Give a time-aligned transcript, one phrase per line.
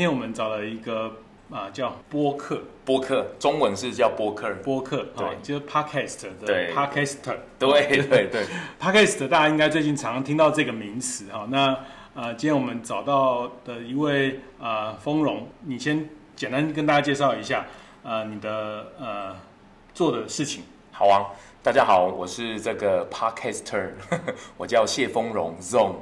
[0.00, 1.12] 天我们找了一个
[1.50, 8.46] 啊叫播客，播客中文是叫播客，播客对，就是 podcast 的对 podcaster，对对对
[8.80, 11.46] podcast 大家应该最近常常听到这个名词哈。
[11.50, 11.78] 那
[12.14, 17.66] 呃，今天我们找到的一位啊丰荣，你先简单跟大家介绍一下
[18.02, 19.36] 呃你的呃
[19.92, 20.64] 做的事情。
[20.92, 21.26] 好啊，
[21.62, 23.90] 大家好，我是这个 podcaster，
[24.56, 25.94] 我叫谢丰荣 Zong。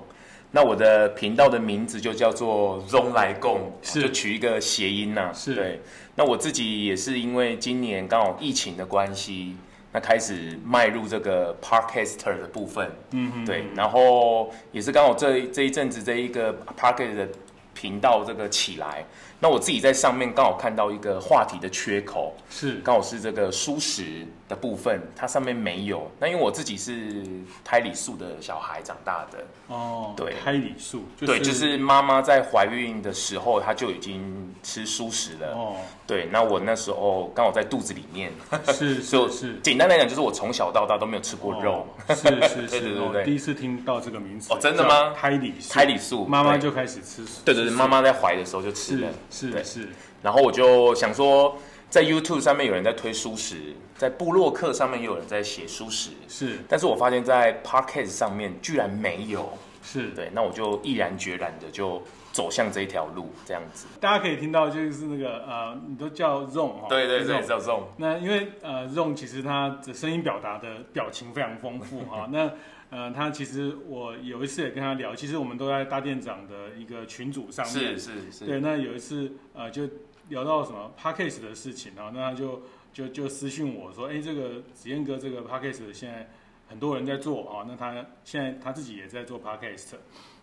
[0.50, 5.32] 那我的频道的名字就叫做 Zong 来共，是就取一个谐音呐、啊。
[5.32, 5.80] 是对。
[6.14, 9.56] 那我自己也是因为今年刚好疫情的关系，
[9.92, 12.90] 那开始迈入这个 podcaster 的部分。
[13.10, 13.44] 嗯嗯。
[13.44, 17.28] 对，然后也是刚好这这一阵子这一个 podcast 的
[17.74, 19.04] 频道这个起来。
[19.40, 26.10] 那我自己在上面刚好看到一个话题的缺口，是刚好是这个蔬食的部分，它上面没有。
[26.18, 27.22] 那因为我自己是
[27.64, 29.38] 胎里素的小孩长大的，
[29.68, 35.54] 哦，对，胎里素，就是、对，就是妈妈在怀孕的时候，她就已经吃蔬食了。
[35.54, 38.32] 哦，对，那我那时候刚好在肚子里面，
[38.72, 41.86] 是 是是，简单来讲，就是我从小到大都没有吃过肉。
[42.08, 44.52] 哦、是是是， 对对对对，第一次听到这个名词。
[44.52, 45.14] 哦，真的吗？
[45.14, 47.42] 胎里素，胎里素，妈妈就开始吃素。
[47.44, 49.08] 对对对，妈妈在怀的时候就吃了。
[49.30, 49.88] 是是，是，
[50.22, 51.56] 然后我就想说，
[51.90, 53.56] 在 YouTube 上面有人在推书食，
[53.96, 60.08] 在部落客上面也有人在写书食，是，但是我发现，在 Podcast 上面居然没有，是。
[60.10, 62.02] 对，那我就毅然决然的就
[62.38, 63.88] 走向这一条路，这样子。
[64.00, 67.86] 大家可以听到，就是那个呃，你都叫 Zone 哈，对对对，叫 Zone。
[67.96, 72.50] 那因为呃，Zone 其实他的声音表达的表情非常丰富哈， 那。
[72.90, 78.46] 呃，他其实我有一次也跟他聊，其实我们都在大店长的一个群组上面，是是是。
[78.46, 79.82] 对，那有一次呃，就
[80.30, 86.30] 聊到什么 Podcast 的事情啊，那他就就就私讯我说，哎，这个子燕哥这个 Podcast 现在
[86.66, 89.96] 很多人在做啊，那他现在他自己也在做 Podcast，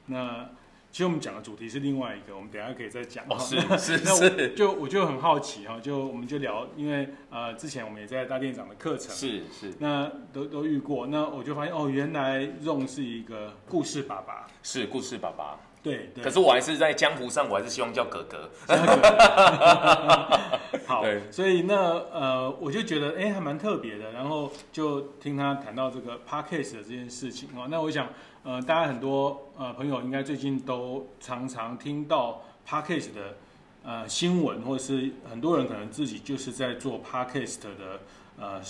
[0.06, 0.48] 那。
[0.96, 3.26] 其实我们讲的主题是另外一个，我们等下可以再讲。
[3.28, 4.04] 哦，是是是。
[4.06, 15.60] 那我就我就很好奇哈，就我们就聊，因为呃之前我们也在大店长的课程，是是，那都都遇过，那我就发现哦，原来 Zong 是一个故事爸爸，是故事爸爸。
[15.86, 18.50] 对，对，可是我还是在江湖上，我还是希望叫哥哥。
[18.66, 18.76] 哥
[20.88, 21.76] 好，所以那
[22.12, 24.12] 呃，我就觉得哎，还蛮特别的。
[24.12, 27.68] 然后就听他谈到这个 podcast 的这件事情啊。
[27.70, 28.10] 那我想，
[28.44, 33.38] 呃，大家很多呃朋友应该最近都常常听到 podcast 的
[33.84, 38.00] 呃新闻，或者是很多人可能自己就是在做 podcast 的。
[38.38, 38.62] 呃，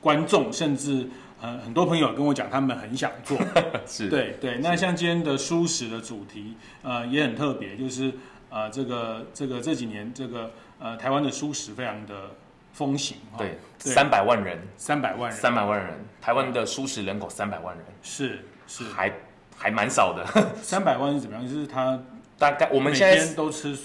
[0.00, 1.08] 观众甚至
[1.40, 3.38] 很很多朋友跟我讲，他们很想做，
[3.86, 4.08] 是。
[4.08, 4.58] 对对。
[4.58, 8.12] 那像今天的舒食的主题，呃，也很特别，就是
[8.50, 12.30] 呃，这个这个这几年这个呃，台湾的舒食非常的
[12.72, 19.12] 风行，对，三百万人，三百万人，三百万人，台湾的舒食人口三百万人，是是，还
[19.56, 20.26] 还蛮少的，
[20.62, 21.46] 三百万是怎么样？
[21.46, 21.98] 就是他
[22.38, 23.76] 大概我们现在都吃。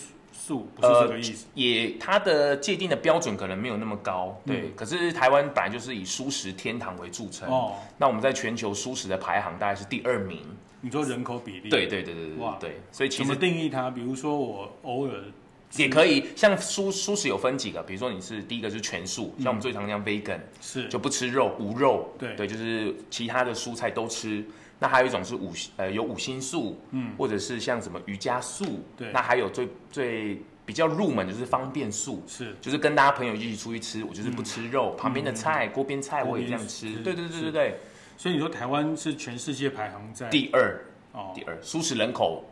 [0.42, 4.62] 素不是这个意思，呃、也它的界定的标准可能没有那么高，对。
[4.62, 7.76] 嗯、可是台湾本来就是以蔬食天堂为著称，哦。
[8.00, 10.40] 那我们在全球蔬食的排行大概是第二名。
[10.82, 11.70] 你说人口比例？
[11.70, 12.38] 对对对对对。
[12.38, 12.80] 哇，对。
[12.92, 13.92] 所以其实怎么定义它？
[13.92, 15.14] 比如说我偶尔
[15.76, 24.44] 也可以，像蔬蔬食有分几个，比如说你是第一个是全素，嗯、像我们最常讲 vegan，是就不吃肉无肉，对对，就是其他的蔬菜都吃。
[24.84, 29.12] 那还有一种是五呃有五星素，嗯，或者是像什么瑜伽素，对。
[29.14, 37.80] 那还有最最比较入门就是方便素，是，就是跟大家朋友一起出去吃，我就是不吃肉，嗯、旁边的菜锅边、嗯、菜我也这样吃，对对对对对。
[38.18, 40.28] 所以你说台湾是全世界排行在？
[40.30, 40.84] 第二。
[41.12, 41.56] 哦，第二。
[41.62, 42.44] 素食人口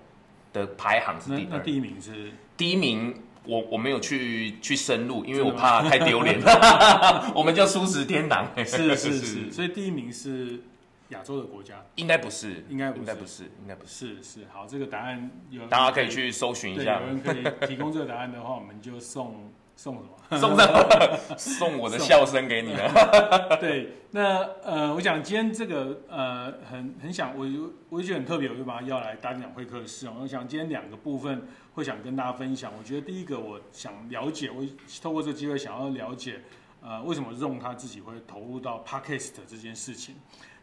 [0.54, 2.32] 的排行是第二，第一名是？
[2.56, 6.40] 第一名我我没有去去深入，因为我怕太丢脸。
[7.34, 8.96] 我们叫素食天堂，是。
[8.96, 10.62] 是 是，所以第一名是。
[11.10, 14.16] 亚洲的国家应该不是，应该应该不是，应该不是。
[14.18, 17.02] 是是，好，这个答案有大家可以去搜寻一下。
[17.02, 20.10] 有人可以提供这个答案的话，我们就送送什么？
[20.38, 23.58] 送什么送我的笑声给你了。
[23.60, 27.48] 对，那呃，我想今天这个呃，很很想，我
[27.90, 30.08] 我觉得很特别，我就把它邀来大店长会客室。
[30.22, 32.72] 我想今天两个部分会想跟大家分享。
[32.78, 34.64] 我觉得第一个，我想了解，我
[35.02, 36.42] 透过这个机会想要了解，
[36.84, 40.14] 呃，为什么 Zong 他自己会投入到 Podcast 这件事情。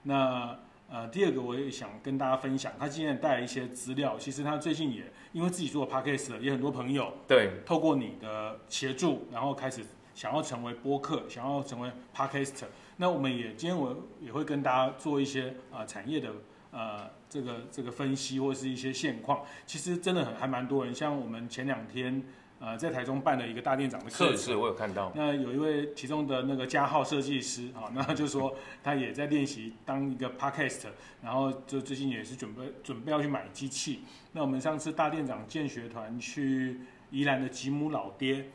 [0.07, 0.57] 那
[0.89, 4.17] 呃，第二个我也想跟大家分享，他今天带来一些资料。
[4.17, 12.67] 其实他最近也因为自己做 podcast，也很多朋友对透过你的协助，然后开始想要成为播客，想要成为 podcaster。
[12.99, 16.31] 那我们也今天我也会跟大家做一些啊、呃、产业的
[16.71, 19.41] 呃这个这个分析或是一些现况。
[19.67, 22.23] 其实真的很还蛮多人，像我们前两天。
[22.59, 25.13] 呃，在台中办了一个大店长的课程，是是，我有看到。
[25.15, 30.87] 那有一位其中的那个加号设计师啊，那就说他也在练习当一个 podcast，
[31.23, 34.01] 然后就最近也是准备准备要去买机器。
[34.33, 36.81] 那我们上次大店长建学团去
[37.11, 38.47] 宜兰的吉姆老爹。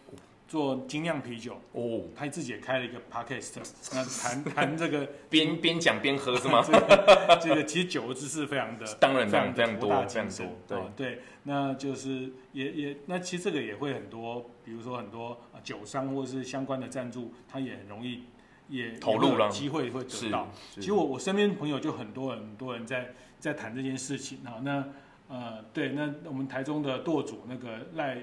[0.48, 3.54] 做精酿啤酒哦，他自己也开了一个 podcast，
[3.94, 6.60] 那谈谈这个 边边讲边喝是吗？
[6.68, 10.46] 这个这个其实酒的知识非常的，当然非常非常多，非常多。
[10.68, 18.24] 对对，那就是也也那其实这个也会很多，比如说很多酒商或是相关的赞助，他也很容易
[18.70, 20.48] 也投入了机会会得到。
[20.76, 24.62] 其实我我身边朋友就很多很多人在在谈这件事情啊。
[24.64, 24.86] 那
[25.30, 28.18] 呃对，那我们台中的舵主那个赖。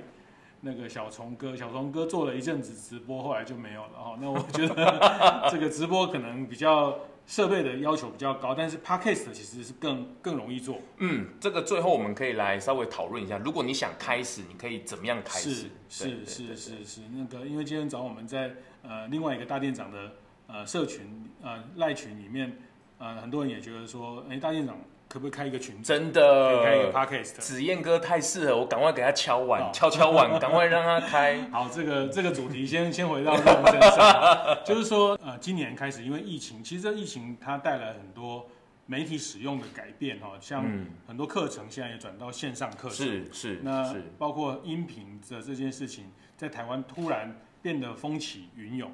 [0.61, 4.19] 那个小虫哥，小虫哥做了一阵子直播，后来就没有了哈。
[4.21, 6.99] 那我觉得 这个直播可能比较
[7.29, 10.81] 设备的要求比较高，但是 Podcast 其实是更更容易做。
[10.97, 15.51] 嗯，这个最后我们可以来稍微讨论一下，如果你想开始，你可以怎么样开始？
[15.51, 20.13] 是是是是是，那个因为今天早上我们在呃另外一个大店长的
[20.47, 22.57] 呃社群呃赖群里面，
[22.99, 24.77] 呃很多人也觉得说，哎大店长。
[25.09, 25.83] 可不可以开一个群？
[25.83, 27.39] 真的，开一个 podcast。
[27.39, 31.41] 子燕哥太适合我，赶快给他敲碗，哦、敲敲碗， 赶快让他开。
[31.51, 38.47] 好，这个这个主题先 先回到我们身上，就是说，呃，今年开始因为疫情，其实这疫情它带来很多
[38.85, 40.65] 媒体使用的改变哈，像
[41.07, 43.61] 很多课程现在也转到线上课程，是是。
[43.63, 48.93] 那包括音频的这件事情，在台湾突然变得风起云涌。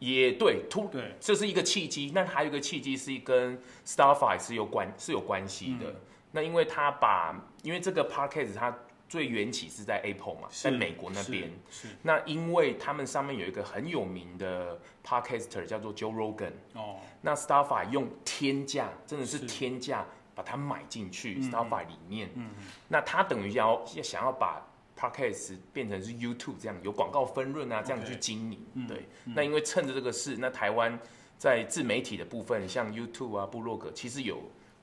[0.00, 2.10] 也对，突对，这是一个契机。
[2.14, 5.90] 那还有一个契机是跟 Starfire 是有关是有关系的。
[5.90, 5.96] 嗯、
[6.32, 8.76] 那因为他把，因为这个 Podcast 它
[9.08, 11.50] 最缘起是在 Apple 嘛，在美国那边。
[11.70, 11.88] 是。
[12.02, 16.52] 那因为他们上面有一个很有名的 Podcaster 叫做 Joe Rogan。
[16.72, 16.96] 哦。
[17.20, 22.30] 那 Starfy 用天价，真的是天价把它买进去 Starfire 里面。
[22.34, 22.50] 嗯。
[22.88, 24.66] 那他等于要要想要把。
[25.00, 28.58] Podcast 变成是 YouTube 这样有广告分润啊，这样去经营。
[28.76, 30.98] Okay, 对，嗯、那因为趁着这个事，那台湾
[31.38, 34.42] 在自媒体的部分，像 YouTube 啊、部落格，其实有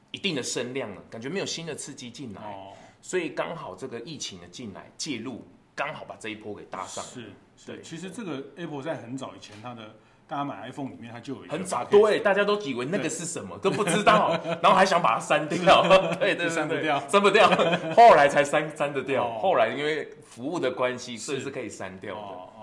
[0.10, 7.04] 一定的声量了，感觉没有新的刺激进来，哦、所以刚好这个疫情的进来介入，刚好把这一波给搭上。
[7.04, 7.81] 是，是对。
[7.84, 9.96] 其实这个 Apple 在很早以前，它的。
[10.28, 15.82] 大家买 iPhone 里面，它就有一个很早，对，大家都以为那个是什么，都不知道，然后还想把它删掉，
[16.20, 17.50] 对 对，删不掉，删不掉，
[17.96, 19.30] 后来才删删得掉。
[19.40, 22.16] 后来因为服务的关系，所以是可以删掉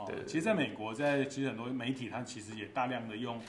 [0.07, 0.13] 的。
[0.13, 3.41] 对，其实在美国，在其实很多媒体，它其实也大量的用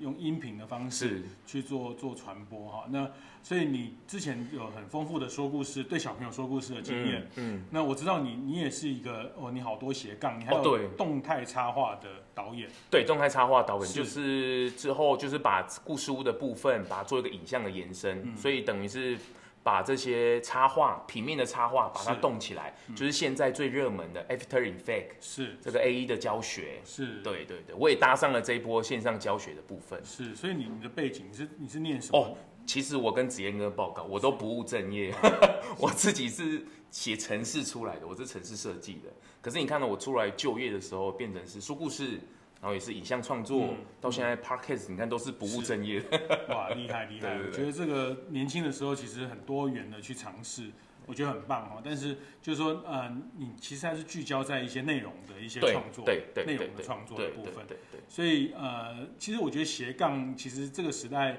[0.00, 2.84] 用音频的方式去做做传播哈。
[2.90, 3.10] 那
[3.42, 7.26] 所以你之前有很丰富的说故事，对小朋友说故事的经验。
[7.36, 7.64] 嗯。
[7.70, 12.68] 那我知道你你也是一个哦，你好多斜杠，你还有动态插画的导演。
[12.90, 19.16] 对，动态插画导演就是之后就是把故事屋的部分把它做一个影像的延伸，所以等于是
[19.62, 26.80] 把这些插画平面的插画把它动起来，就是现在最热门的 After Effects 是这个 AE 的教学。
[26.84, 27.20] 是。
[27.22, 30.00] 对对对，我也搭上了这一波线上教学的部分。
[30.04, 32.18] 是，所以你你的背景你是你是念什么？
[32.18, 35.10] 哦其实我跟子燕哥报告，我都不务正业，
[35.80, 39.08] 我自己是写城市出来的，我是城市设计的。
[39.40, 42.20] 可是你看到我出来就业的时候，变成是说故事，
[42.60, 46.02] 然后也是影像创作，嗯、到现在 Podcast，你看都是不务正业。
[46.50, 47.36] 哇，厉害厉害！
[47.36, 50.70] 对对对，我觉得这个年轻的时候其实很多元的去尝试，
[51.06, 51.80] 我觉得很棒哈。
[51.84, 57.66] 但是就是说，呃，你其实还是聚焦在一些内容的一些创作，对对，内容的创作的部分。
[57.66, 58.00] 对对。
[58.08, 61.38] 所以呃，其实我觉得斜杠，其实这个时代。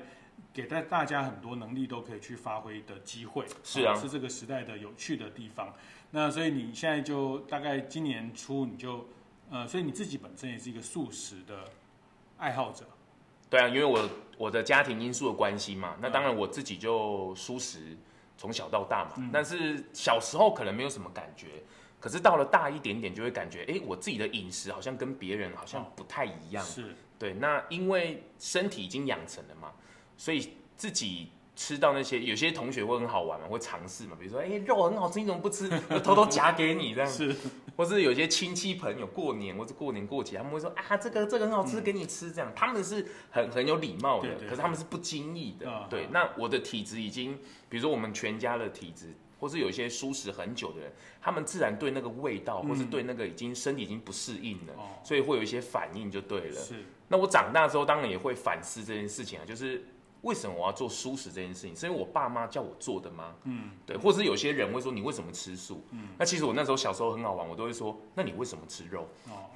[0.53, 5.71] 给大大家很多能力都可以去发挥的机会，是啊，是这个时代的有趣的地方。
[6.11, 9.07] 那所以你现在就大概今年初你就，
[9.51, 11.65] 呃，所以你自己本身也是一个素食的
[12.37, 12.85] 爱好者。
[13.49, 17.97] 对啊，因为我我的家庭因素的关系嘛，那当然我自己就素食
[18.37, 19.13] 从小到大嘛。
[19.17, 21.63] 嗯、但是小时候可能没有什么感觉，
[21.99, 26.63] 可是到了大一点点就会感觉，哎，我自己的饮食好像跟别人好像不太一样。
[26.63, 29.71] 是，对，那因为身体已经养成了嘛。
[30.15, 35.69] 所以自己吃到那些，有些同学会很好玩嘛，会尝试嘛，比如说，哎、欸，肉很好吃，你怎么不吃？
[35.89, 37.11] 我偷偷夹给你这样。
[37.11, 37.35] 是，
[37.75, 42.49] 或是有些亲戚朋友过年或者过年过节，他们会说啊，这个这个很好吃，给你吃这样。
[42.55, 45.65] 他们是很很有礼貌的，可是他们是不经意的。
[45.89, 47.37] 对，对，那我的体质已经，
[47.67, 50.89] 比如说我们全家的体质，或是有一些舒食很久的人，
[51.21, 54.73] 他们自然对那个味道，或是对那个已经身体已经不适应了，
[55.03, 56.61] 所以会有一些反应就对了。
[56.61, 56.75] 是，
[57.09, 59.83] 那我长大之后当然也会反思这件事情啊，就是。
[60.21, 61.75] 为什么我要做素食这件事情？
[61.75, 63.35] 是因为我爸妈叫我做的吗？
[63.45, 65.83] 嗯，对，或者是有些人会说，你为什么吃素？
[65.91, 69.07] 嗯，那其实我那时候小时候很好玩，我都会说，那你为什么吃肉？
[69.29, 69.47] 哦，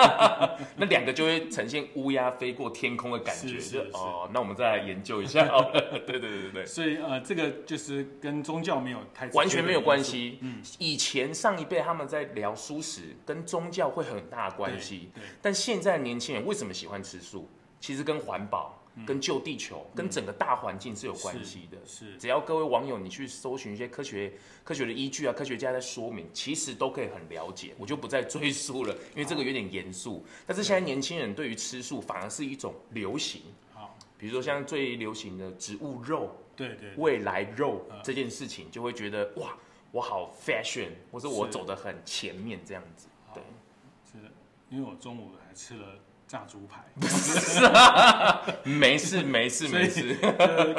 [0.76, 5.46] 那两个就会呈现乌鸦飞过天空的感觉，是是是哦，那我们再来研究一下。
[5.72, 6.66] 对对对对对。
[6.66, 10.38] 所以呃，这个就是跟宗教没有太完全没有关系。
[10.42, 15.10] 嗯，以前上一辈他们在聊素食，跟宗教会很大的关系。
[15.14, 17.48] 对，但现在年轻人为什么喜欢吃素？
[17.80, 18.80] 其实跟环保。
[19.06, 21.78] 跟救地球、跟整个大环境是有关系的。
[21.84, 24.32] 是，只要各位网友你去搜寻一些科学
[24.62, 30.24] 科学的依据啊，科学家在说明，其实都可以很了解，我就不再赘述了，因为这个有点严肃。
[30.46, 33.42] 但是现在年轻人对于吃素反而是一种流行。
[33.72, 39.58] 好，比如说像最流行的植物肉，对对，未来肉这件事情，就会觉得哇，
[39.90, 43.08] 我好 fashion，或者我走得很前面这样子。
[43.34, 43.42] 对，
[44.12, 44.30] 是的，
[44.70, 45.98] 因为我中午还吃了。
[46.34, 50.14] 炸猪排，不是啊，没事没事没事，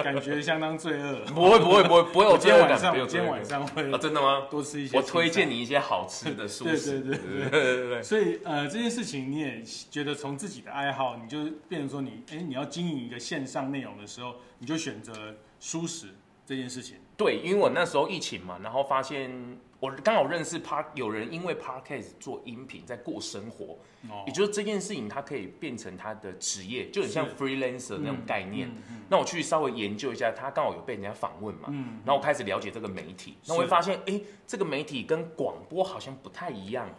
[0.04, 1.22] 感觉相当罪恶。
[1.34, 4.48] 不会不会不会不会，我今天晚上我今天晚上会啊，真的吗？
[4.52, 4.98] 多吃一些。
[4.98, 7.00] 我推荐你一些好吃的素食。
[7.00, 8.04] 对对对对对对。
[8.04, 15.14] 所以呃，这件事情你也觉得从自己的爱好，你就变成说你哎，你要经营一个线上内容的时候，你就选择
[15.62, 16.08] 蔬食
[16.46, 16.98] 这件事情。
[17.16, 23.77] 对，因为我那时候疫情嘛，然后发现我刚好认识 Park 有人因为 Podcast 做音频在过生活，
[24.10, 28.70] 哦，也就是这件事情，它可以变成他的职业，就很像 freelancer 那种概念。
[28.70, 28.84] 嗯嗯。
[28.91, 36.89] 嗯、那我去稍微研究一下，他刚好有被人家访问嘛，嗯，然后我开始了解这个媒体，那我会发现，哎，这个媒体跟广播好像不太一样，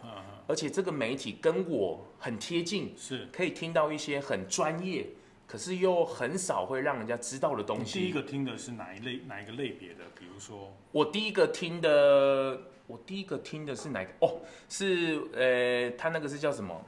[0.47, 3.27] 而且这个媒体跟我很贴近，是。
[3.33, 5.07] 可以听到一些很专业。
[5.47, 7.99] 可是又很少会让人家知道的东西。
[7.99, 10.03] 第一个听的是哪一类哪一个类别的？
[10.19, 14.11] 比如说，我第一个听的，我第一个听的是哪个？
[14.19, 16.79] 哦，是呃，他那个是叫什么？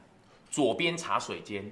[0.50, 1.72] 左边茶水间。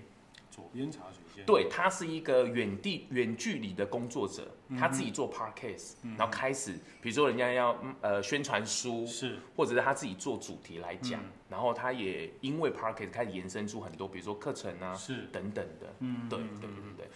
[0.50, 1.17] 左边茶水。
[1.46, 15.28] 对，他是一个远地远距离的工作者，他自己做 podcast，、嗯、然后开始，比如说人家要呃宣传书，是，或者是他自己做主题来讲，嗯、然后他也因为 podcast 开始延伸出很多，比如说课程啊，是。
[15.32, 17.06] 等等的，嗯，对对对对。
[17.06, 17.08] 对，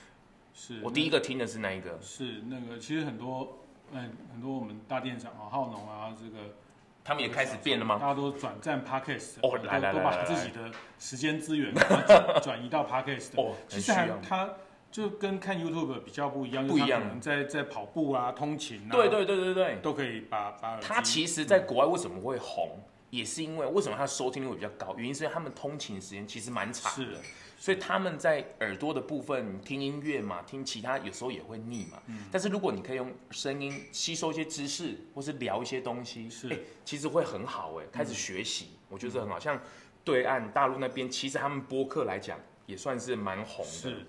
[0.54, 6.56] 是我第一个听的是那一个，是那个其实很多嗯很多我们大店长啊浩农啊这个。
[7.04, 7.98] 他们也开始变了吗？
[8.00, 13.30] 大家都转战 Podcast，哦，来来来，都把自己的时间资源 转转移到 Podcast。
[13.38, 14.50] 哦，其实还他
[14.92, 17.20] 就跟看 YouTube 比较不一样，不一样。
[17.20, 20.80] 在在跑步啊、通勤啊，对对对对对，都可以把把。
[20.80, 22.80] 他其实，在国外为什么会红，
[23.10, 24.94] 也是因为为什么他收听率会比较高？
[24.98, 27.20] 原因是因为他们通勤时间其实蛮长的。
[27.62, 32.02] 所以他们在耳朵的部分听音乐嘛，听其他有时候也会腻嘛。
[32.08, 32.26] 嗯。
[32.32, 39.40] 但是如果你可以用声音吸收一些知识，或是聊一些东西，是，欸，其实会很好哎，开始学习，嗯，我觉得很好。
[39.40, 39.62] 像
[40.04, 43.72] 对岸大陆那边，其实他们播客来讲也算是蛮红的。
[43.72, 44.08] 是。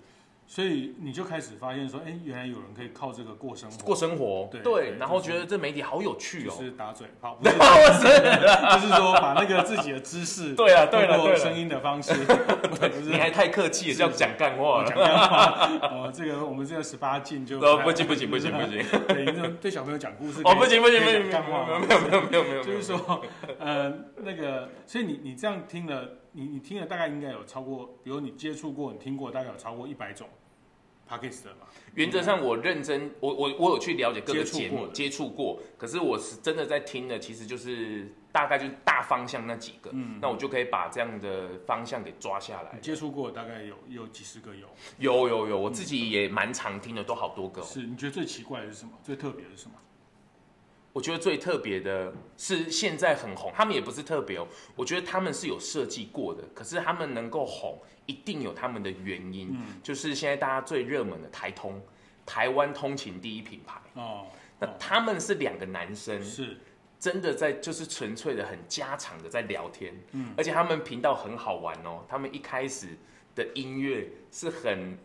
[0.54, 12.12] 所以你就开始发现说，哎，原来有人可以靠这个过生活，过生活，对，对，然后觉得这媒体好有趣哦，就是打嘴炮， 不是，就是说把那个自己的知识，对啊，对了，通过，声音的方式，
[13.02, 14.82] 你还太客气了，这样讲干话。
[14.82, 23.22] 了，讲干话，哦，这个我们这个十八禁就不行不行不行不行， 对，对小朋友讲故事，哦，不行不行不行，干话，没有没有没有没有没有，就是说，
[23.58, 30.28] 呃，那个，所以你你这样听了，你你听了大概应该有超过，比如你接触过，你听过大概有超过一百种。
[31.94, 42.78] 原则上，我认真，我我我有去了解各个节目，接触过，可是我是真的在听的，其实就是大概就是大方向那几个，嗯，那我就可以把这样的方向给抓下来。
[42.80, 44.66] 接触过大概有有几十个有，
[44.98, 47.60] 有有有，我自己也蛮常听的，都好多个。
[47.60, 48.92] 是，你觉得最奇怪的是什么？
[49.02, 49.74] 最特别的是什么？
[50.92, 54.46] 我觉得最特别的是现在很红，他们也不是特别哦。
[54.76, 59.48] 我觉得他们是有设计过的，可是他们能够红，一定有他们的原因。
[59.52, 61.80] 嗯，就是现在大家最热门的台通，
[62.26, 63.80] 台湾通勤第一品牌。
[63.94, 64.26] 哦，
[64.58, 66.58] 那他们是两个男生，是
[66.98, 69.94] 真的在就是纯粹的很家常的在聊天。
[70.10, 72.88] 嗯，而且他们频道很好玩哦，他们一开始
[73.34, 74.98] 的音乐是很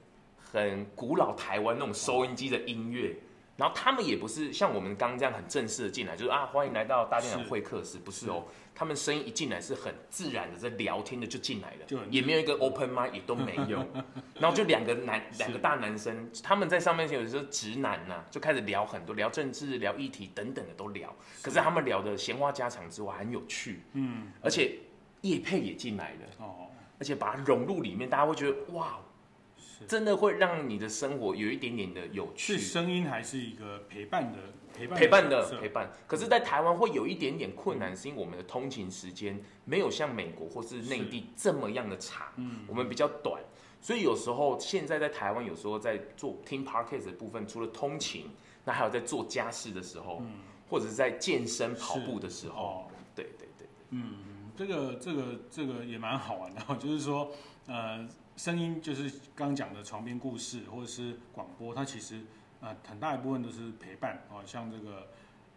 [0.51, 3.15] 很古老台湾那种收音机的音乐。
[3.57, 8.45] 然后他们也不是像我们刚刚这样很正式的进来，就是啊，欢迎来到大店长会客室，不是哦，
[8.75, 13.83] 他们声音一进来是很自然的在聊天的就进来了，也没有一个 open mic 也都没有，
[14.39, 21.11] 然后就两个男两个大男生，他们在上面有时候直男呐、啊，就开始聊很多，聊政治、聊议题等等的都聊，
[21.41, 24.77] 可是他们聊的闲话家常之外很有趣，嗯，而且
[25.21, 26.67] 叶佩也进来了，哦，
[26.99, 28.99] 而且把它融入里面，大家会觉得哇。
[29.87, 32.57] 真的会让你的生活有一点点的有趣。
[32.57, 34.39] 是声音还是一个陪伴的
[34.73, 34.99] 陪伴？
[34.99, 35.91] 陪伴的陪伴。
[36.07, 42.27] 可是，在台湾会有一点点困难，是因为我们的通勤时间没有像美国或是内地这么样的长。
[42.37, 43.41] 嗯，我们比较短，
[43.79, 48.29] 所以有时候现在在台湾，有时候在做听 podcast 的部分，除了通勤，
[48.65, 52.91] 那还有在做家事的时候，嗯或者是在健身跑步的时候。
[53.15, 53.67] 对对对。
[53.91, 57.31] 嗯，这个这个这个也蛮好玩的， 就是说，
[57.67, 58.07] 呃。
[58.37, 62.17] 声音就是刚刚讲的床边故事，或者是广播，它其实
[62.61, 65.07] 啊、呃、很大一部分都是陪伴哦，像这个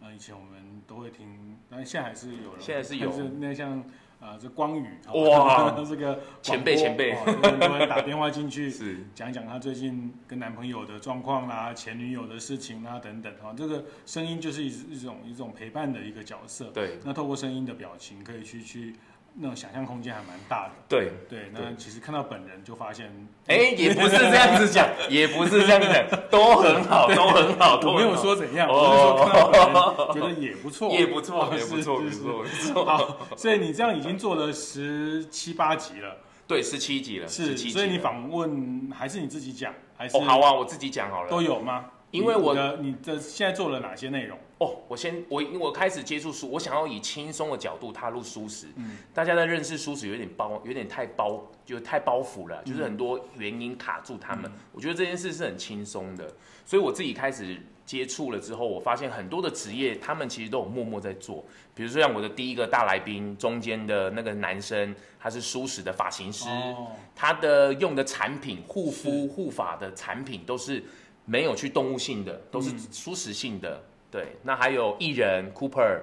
[0.00, 3.84] 呃以前我们都会听，但是现在还是有了，现在是有，是那像
[4.18, 16.70] 啊，这光宇哇， 这个前辈前辈，很多人打电话进去， 是讲讲他最近跟男朋友的状况啦，前女友的事情啦等等哈，这个声音就是一一种一种陪伴的一个角色。
[16.70, 18.96] 对，那透过声音的表情，可以去去。
[19.34, 21.50] 那种想象空间还蛮大的，对对。
[21.52, 23.10] 那其实看到本人就发现，
[23.46, 27.80] 哎，也不是这样子讲， 也不是这样讲，都很好，都很好。
[27.84, 32.84] 我没有说怎样，我是说看到本人觉得也不错，也不错，也不错，不错，不错。
[32.84, 37.56] 好，所以你这样已经做了十七八集了，对，十七集了，是。
[37.56, 40.16] 所以你访问还是你自己讲，还是？
[40.16, 41.30] 哦，好啊，我自己讲好了。
[41.30, 41.86] 都有吗？
[42.10, 44.36] 因为我的你的现在做了哪些内容？
[44.60, 48.66] 哦，我先我我开始接触书，我想要以轻松的角度踏入蔬食。
[48.76, 54.44] 嗯，大家在认识蔬食有点包，有点太包，就太包袱了，就是很多原因卡住他们。
[54.44, 56.30] 嗯，我觉得这件事是很轻松的，
[56.66, 61.42] 所以我自己开始接触了之后，我发现很多的职业他们其实都有默默在做。
[61.74, 70.84] 比如说像我的第一个大来宾，中间的那个男生，他是舒适的发型师，哦，他的用的产品护肤护发的产品都是。
[71.26, 73.76] 没有去动物性的，都是舒适性的。
[73.76, 76.00] 嗯、对，那还有艺人 Cooper，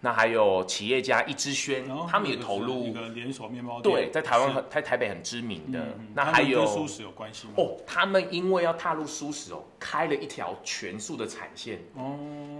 [0.00, 3.94] 那还有企业家一之轩，哦、他们也投入一个连锁面包店。
[3.94, 5.78] 对，在台湾很在台北很知名的。
[5.78, 7.54] 嗯、那还有跟蔬食有关系吗？
[7.56, 11.80] 哦，他们因为要踏入素食哦，开了一条全素的产线。
[11.94, 12.16] 哦，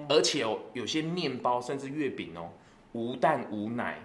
[0.08, 2.50] 而且哦，有些面包甚至月饼哦，
[2.92, 3.98] 无蛋无奶，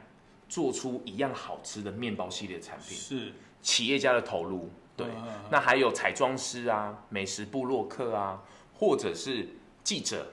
[0.47, 2.95] 做出一样好吃的面包系列产品。
[2.95, 4.69] 是企业家的投入。
[4.95, 5.07] 对，
[5.49, 8.41] 那还有彩妆师啊，美食部落客啊，
[8.73, 9.49] 或者是
[9.83, 10.25] 记者、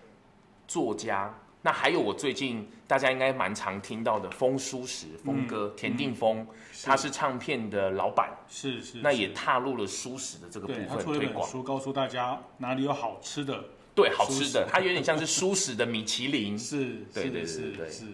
[0.73, 6.47] 作家，那还有我最近大家应该蛮常听到的风蔬食，峰哥、嗯、田定峰，嗯、
[6.83, 11.45] 他是唱片的老板，是是，那也踏入了书食的这个部分推广。
[11.45, 13.63] 他书，告诉大家哪里有好吃的，
[13.95, 18.07] 对，好吃的，它有点像是书食的米其林， 是，对对是是。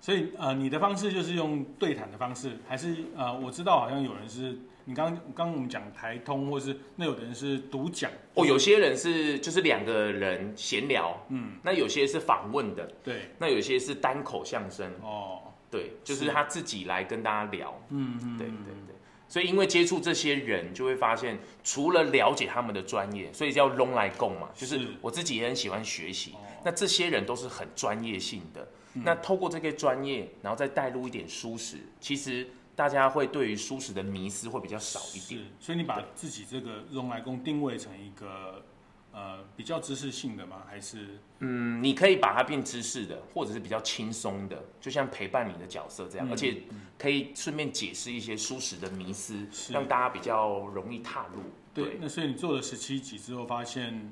[0.00, 4.58] 所以呃，你的方式就是用对谈的方式，还是呃，我知道好像有人是。
[4.84, 14.90] 你刚刚刚我们讲台通，或是那有的人是独讲哦，有些人是就是两个人闲聊，嗯，那有些是访问的，对，那有些是单口相声。
[15.02, 18.54] 哦，对，就是他自己来跟大家聊，嗯嗯，对对
[18.86, 18.94] 对，
[19.28, 32.48] 所以因为接触这些人，就会发现除了了解他们的专业，所以叫拢来共嘛，就是我自己也很喜欢学习，那这些人都是很专业性的，那透过这个专业，然后再带入一点舒适，其实。
[32.80, 38.64] 大家会对于舒适的迷思会比较少一点，所以你把自己这个咙来共定位成一个
[39.12, 40.62] 呃比较知识性的吗？
[40.66, 46.62] 还是嗯，你可以把它变知识的，或者是比较轻松的，就像陪伴你的角色这样，嗯、而且
[46.98, 51.42] 可以顺便解释一些舒适的迷思，是让大家比较容易踏入。
[51.74, 54.10] 对，对，那所以你做了十七集之后，发现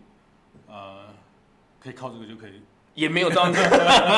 [0.67, 1.07] 呃，
[1.81, 2.61] 可以靠这个就可以。
[2.99, 3.61] 也没有这样子，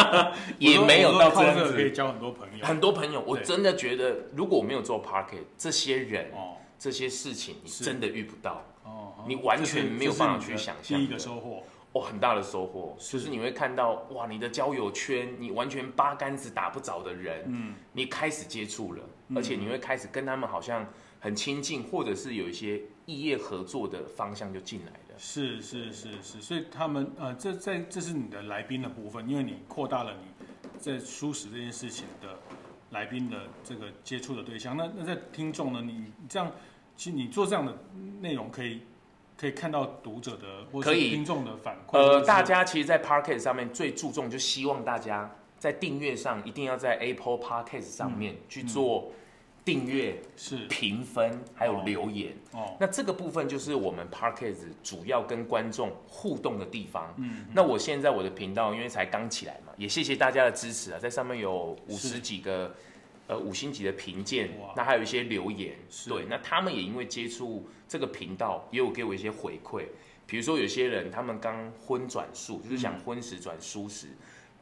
[0.59, 2.65] 也没有到这样子，可以交很多朋友。
[2.65, 6.33] 很多朋友，我真的觉得，如果我没有做 Pocket，这些人，
[6.79, 8.65] 这些事情，你真的遇不到。
[8.85, 10.99] 哦，你完全没有办法去想象。
[10.99, 11.63] 第一个收获，
[11.93, 19.03] 哦，很大的收获，就是你会看到，哇，你的交友圈，你完全八竿子打不着的人，嗯，你开始接触了，
[19.37, 20.89] 而且你会开始跟他们好像
[21.19, 25.00] 很亲近，或者是有一些异业合作的方向就进来了。
[25.23, 30.47] 是是是是，所以他们呃，这在这是你的来宾的部分，因为你扩大了你
[30.79, 32.39] 在舒适这件事情的
[32.89, 34.75] 来宾的这个接触的对象。
[34.75, 36.51] 那那在听众呢，你这样
[36.97, 37.77] 其实你做这样的
[38.21, 38.81] 内容，可以
[39.37, 41.99] 可以看到读者的或者听众的反馈。
[41.99, 49.13] 呃，大家其实，在 Podcast 上面最注重，就希望大家在订阅上一定要在 Apple Podcast 上面去做。
[49.65, 52.75] 订阅是评分，还有留言哦。
[52.81, 57.15] 那这个部分就是我们 Podcast 主要跟观众互动的地方。
[57.19, 62.75] 嗯，那我现在我的频道因为才刚起来嘛，也谢谢大家的支持啊，在上面有五十几个
[63.27, 65.77] 呃五星级的评鉴，那还有一些留言。
[66.09, 69.85] 对，那他们也因为接触这个频道，也有给我一些回馈。
[70.27, 74.09] 比如说有些人他们刚荤转素，就是想荤食转素食。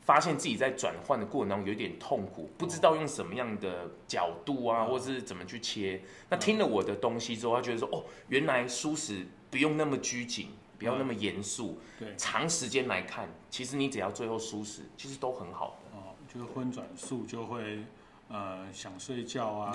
[0.09, 6.01] 发现自己在转换的过程当中有点痛苦，不知道用什么样的角度啊，或是怎么去切。
[6.31, 11.79] 那听了我的东西之后，他觉得说，哦，原来舒适不用那么拘谨，不要那么严肃。
[11.99, 15.99] 对，长时间来看，其实你只要最后舒适，其实都很好的。
[15.99, 17.85] 哦，就是荤转素就会。
[18.30, 19.72] 呃，想睡觉啊，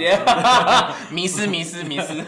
[1.10, 2.22] 迷失迷失迷失，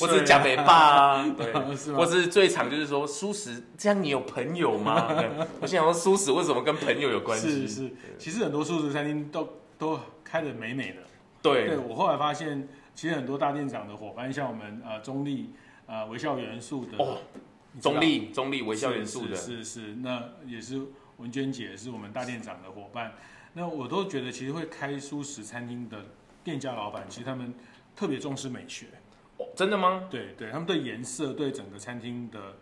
[0.00, 1.52] 或者讲没爸啊， 对，
[1.94, 5.08] 或是最常就是说蔬食，这样你有朋友吗？
[5.62, 7.68] 我想说蔬食为什么跟朋友有关系？
[7.68, 10.96] 是是，其实很多舒食餐厅都都开的美美的。
[11.40, 15.52] 对，对我后来发现，其实很多大店长的伙伴，像我们呃中立
[15.86, 17.18] 呃微笑元素的哦，
[17.80, 20.80] 中立中立微笑元素的，是是，那也是
[21.18, 23.12] 文娟姐是我们大店长的伙伴。
[23.52, 26.04] 那我都觉得其实会开素食餐厅的
[26.42, 27.54] 店家老板，其实他们
[27.94, 28.86] 特别重视美学。
[29.38, 30.08] 哦，真的吗？
[30.10, 32.54] 对对，他们对颜色、对整个餐厅的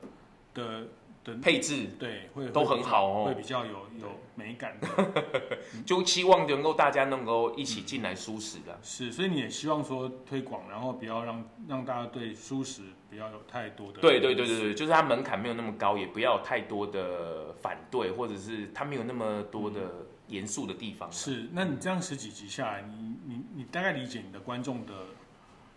[0.54, 0.88] 的。
[1.22, 4.88] 的配置对会都很好哦，会比较有有美感的，
[5.84, 8.78] 就希望能够大家能够一起进来舒适的。
[8.82, 14.00] 是，所以你也希望说推广，然后不要让让大家对舒适不要有太多的。
[14.00, 19.90] 对对对对对，就是它门槛没有那么高，也不要有太多的反对，或者是它没有那么多的
[20.28, 21.12] 严肃的地方。
[21.12, 24.94] 是，那你这样十几集下来，你你你大概理解你的观众的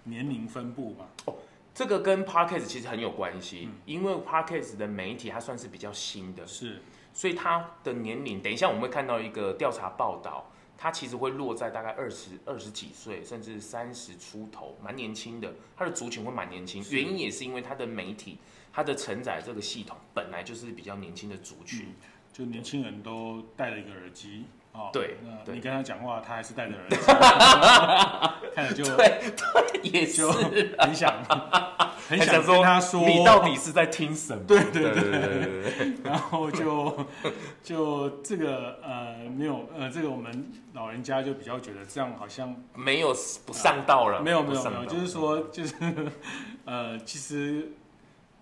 [0.06, 1.06] 年龄分布吗？
[1.26, 1.36] 哦。
[1.74, 6.82] 这个跟 Podcast 其实很有关系，嗯、因为 Podcast 的媒体它算是比较新的，是，
[7.14, 18.38] 所以它的年龄，等一下我们会看到一个调查报道，它其实会落在大概二十二十几岁，甚至三十出头，蛮年轻的，它的族群会蛮年轻，原因也是因为它的媒体，
[18.72, 21.96] 它的承载这个系统本来就是比较年轻的族群，嗯、
[22.32, 24.46] 就年轻人都戴了一个耳机。
[24.74, 26.98] 哦，对，那你跟他讲话，他还是戴着耳机，
[28.56, 31.14] 看着就对对，也就很想
[32.10, 34.44] 很想说他说你到底是在听什么？
[34.48, 37.06] 对对对对对， 然后就
[37.64, 45.76] 就这个呃没有呃这个我们老人家就比较觉得这样好像没有不上道了，没有没有没有，就是说就是
[46.66, 47.72] 呃其实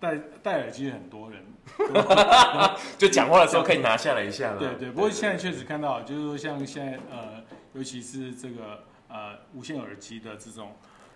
[0.00, 1.44] 戴戴耳机很多人。
[2.98, 4.58] 就讲话的时候可以拿下来一下了。
[4.58, 7.42] 对对，不过现在确实看到，就是说像现在呃，
[7.74, 10.72] 尤其是这个呃无线耳机的这种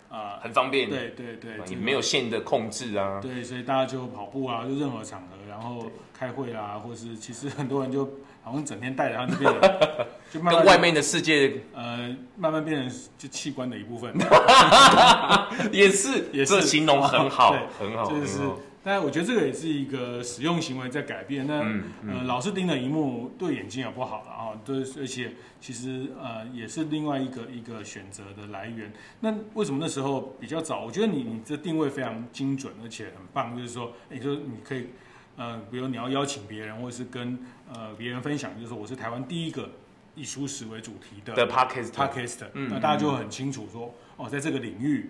[0.09, 0.89] 呃很方便。
[0.89, 3.19] 对对对，你没有线的控制啊。
[3.21, 5.85] 对，所以大家就跑步啊，就任何场合，然后
[6.17, 8.05] 开会啊，或是其实很多人就
[8.43, 9.35] 好像整天带着它，
[10.31, 14.13] 就跟外面的世界呃慢慢变成就器官的一部分。
[15.71, 18.39] 也是，也是形容很好，很好，就是。
[18.87, 21.45] 但我觉得这个也是一个使用行为在改变。
[21.45, 24.57] 那、嗯嗯、呃，老是盯着荧幕对眼睛也不好了啊。
[24.63, 28.93] 对，而且其实呃也是另外一个一个选择的来源。
[29.19, 30.85] 那为什么那时候比较早？
[30.85, 33.57] 我觉得你你这定位非常精准，而且很棒。
[33.57, 34.87] 就是说，你说你可以
[35.35, 37.37] 呃，比如你要邀请别人，或者是跟
[37.73, 39.69] 呃别人分享，就是说我是台湾第一个
[40.15, 42.45] 以蔬食为主题的的 Podcast Podcast。
[42.53, 45.09] 那大家就很清楚说，哦，在这个领域。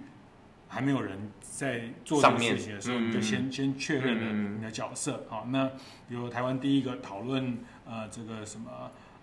[0.68, 5.26] 还没有人在做这个事情的时候，你就先先确认了你的角色。
[5.30, 5.68] 好，那
[6.08, 8.70] 比如台湾第一个讨论呃这个什么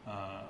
[0.07, 0.42] 呃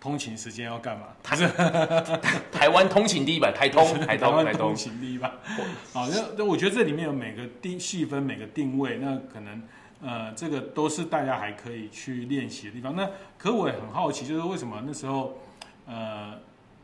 [0.00, 1.08] 通勤时间要干嘛？
[1.22, 1.36] 台
[2.50, 5.34] 台湾通勤第一吧，台通 台通台通勤第一吧。
[5.92, 9.62] 好，那那我觉得这里面有每个定细分每个定位，那可能
[10.00, 12.96] 呃这个都是大家还可以去练习的地方。
[12.96, 15.38] 那可我也很好奇，就是为什么那时候
[15.86, 16.38] 呃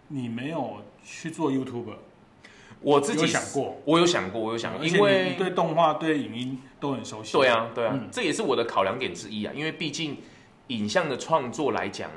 [0.08, 1.96] 你没有去做 YouTuber？
[2.86, 7.32] 我自己有想过，我有想过，我有想过，因为对动画、对影音都很熟悉。
[7.32, 9.52] 对啊，对啊，嗯、这也是我的考量点之一啊。
[9.56, 10.16] 因为毕竟
[10.68, 12.08] 影像的创作来讲，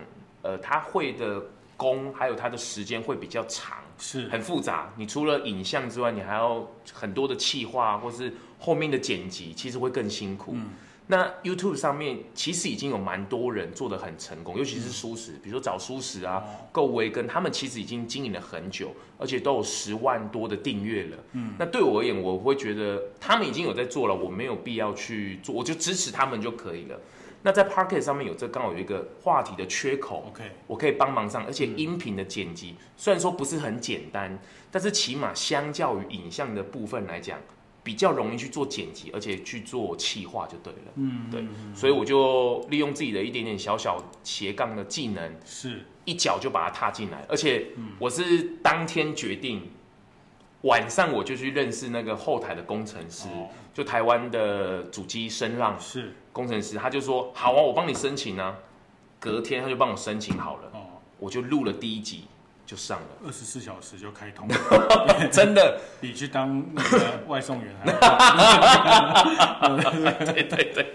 [0.44, 1.42] 呃，他会的
[1.76, 4.94] 功还有他的时间会比较长，是很复杂。
[4.96, 10.52] 你除了影像之外，你还要很多的企划，或是后面的剪辑，其实会更辛苦。
[10.54, 10.70] 嗯
[11.12, 21.18] 那 YouTube 上面其实已经有蛮多人做的很成功，尤其是蔬食，比如说找蔬食啊、够维跟，他们其实已经经营了很久，而且都有十万多的订阅了。
[21.32, 27.02] 嗯，那对我而言，我会觉得他们已经有在做了，我没有必要去做，我就支持他们就可以了。
[27.42, 34.38] 那在 Podcast 上面有这刚好有一个话题的缺口，OK，我可以帮忙上，而且音频的剪辑虽然说不是很简单，
[34.70, 37.40] 但是起码相较于影像的部分来讲。
[37.90, 40.92] 比较容易去做剪辑，而且去做企划就对了。
[40.94, 47.26] 嗯，对，所以我就利用自己的一点点小小斜杠的技能，是一脚就把它踏进来。
[47.28, 49.72] 而且我是当天决定，
[50.62, 53.28] 晚上我就去认识那个后台的工程师，
[53.74, 58.56] 就台湾的主机声浪是工程师，他就说好啊，我帮你申请啊。
[59.20, 60.72] 隔天他就帮我申请好了，
[61.18, 62.26] 我就录了第一集。
[62.70, 64.48] 就上了，二十四小时就开通，
[65.34, 65.82] 真的？
[66.00, 67.86] 比去当那个外送员还
[70.24, 70.94] 对对对对，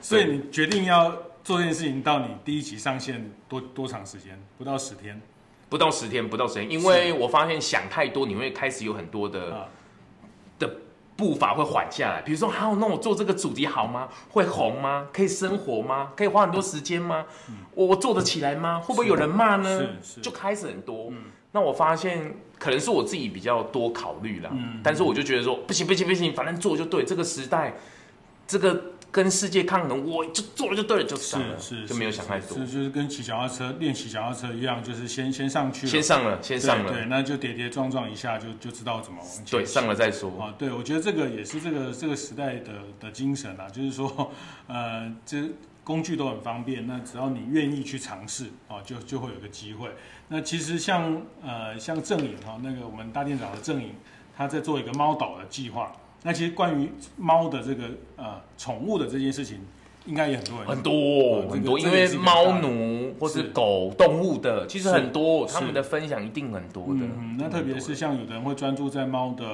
[0.00, 1.10] 所以你决定要
[1.42, 4.40] 做这件事情，到你第一集上线多多长时间？
[4.56, 5.20] 不到十天，
[5.68, 9.68] 不到十天，不到十天，因为我发现想太多，你会开始有很多的的
[11.18, 12.22] 步伐会缓下来。
[12.22, 14.08] 比如说，好，那我做这个主题好吗？
[14.30, 15.08] 会红吗？
[15.12, 16.12] 可以生活吗？
[16.16, 17.26] 可以花很多时间吗？
[17.74, 18.78] 我做得起来吗？
[18.78, 19.80] 会不会有人骂呢？
[20.22, 21.12] 就开始很多。
[21.50, 24.50] 那我发现可能是我自己比较多考虑啦。
[24.80, 27.04] 但是我就觉得说不行不行不行，反正做就对。
[27.04, 27.74] 这个时代，
[28.46, 32.58] 这个跟世界抗衡，我就做了就对了，就上了，是就没有想太多。
[32.58, 39.44] 是就是跟骑脚踏车练骑脚踏车一样，就是先先上去，先上了，先上了，对，那就跌跌撞撞一下就就知道怎么往前。
[39.46, 40.54] 对，上了再说啊。
[40.58, 44.32] 对，我觉得这个也是这个这个时代的的精神啊，就是说，
[44.66, 45.44] 呃，这。
[45.84, 49.88] 工具都很方便，那只要你愿意去尝试啊，就就会有个机会。
[50.28, 53.94] 那其实像呃像郑颖哈，那个我们大店长的郑颖，
[54.36, 55.90] 他在做一个猫岛的计划。
[56.22, 57.84] 那其实关于猫的这个
[58.16, 59.60] 呃宠物的这件事情，
[60.06, 67.00] 应该也很多人很多、嗯、很多，因为猫奴或是狗动物的，其实很多，他们的分享一定很多的。
[67.00, 69.44] 嗯，那特别是像有的人会专注在猫的。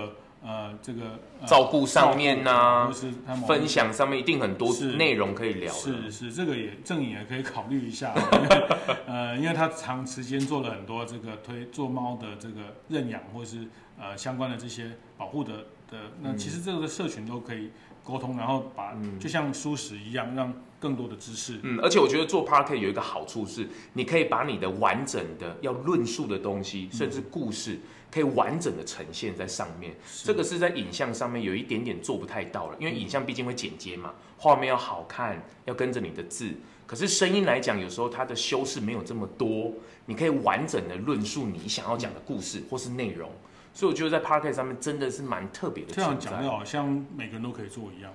[0.47, 1.01] 呃，这个、
[1.41, 5.73] 呃、照顾上面呐、啊，或是他们分享上面一定很多内容可以聊。
[5.73, 8.13] 是是，这个也正颖也可以考虑一下。
[9.09, 13.67] 呃，因为他长时间做了很多这个推做猫的这个认养，或是
[13.99, 17.71] 呃相关的这些保护的的，那其实这个社群都可以
[18.03, 21.61] 沟通，然后把、嗯、就像书食一样，让更多的知识。
[21.63, 27.75] 嗯，而且我觉得做 Podcast 有一个好处是，你可以把你的完整的要论述的东西，甚至故事。
[27.75, 27.81] 嗯
[28.15, 36.55] 可以完整的呈现在上面，这个是在影像上面有一点点做不太到了，因为影像毕竟会剪接嘛，画面要好看，要跟着你的字。
[36.87, 39.73] 可是声音来讲，有时候它的修饰没有这么多，
[40.07, 43.29] 你可以完整的论述你想要讲的故事或是内容。
[43.75, 45.93] 所以我觉得在 Podcast 上面真的是蛮特别的。
[45.93, 48.11] 这样讲的好像每个人都可以做一样，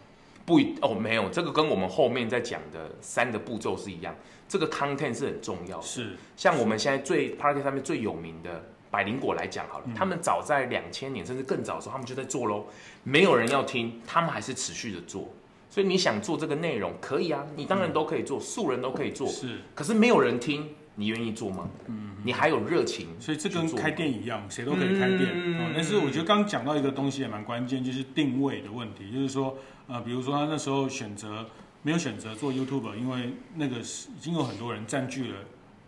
[0.46, 4.16] 不一哦，没有这个跟我们后面在讲的三个步骤是一样，
[4.48, 5.84] 这个 content 是很重要的。
[5.84, 8.64] 是，像我们现在最 Podcast 上面最有名的。
[8.92, 12.66] 百灵果来讲好了，他们早在两千年甚至更早的时候，他们就在做喽。
[13.04, 15.30] 没有人要听，他们还是持续的做。
[15.70, 19.28] 所以你想做这个内容，可以啊，你当然都可以做，素人都可以做。
[19.28, 21.70] 是，可是没有人听，你愿意做吗？
[21.88, 25.32] 嗯，你还有热情，所以这跟开店一样，谁都可以开店。
[25.34, 29.10] 嗯，但是我觉得刚讲到一个东西也蛮关键，就是定位的问题。
[29.10, 29.58] 就是说，
[29.88, 31.46] 呃，比如说他那时候选择
[31.82, 35.38] 没有选择做 YouTuber，因为那个是已经有很多人占据了。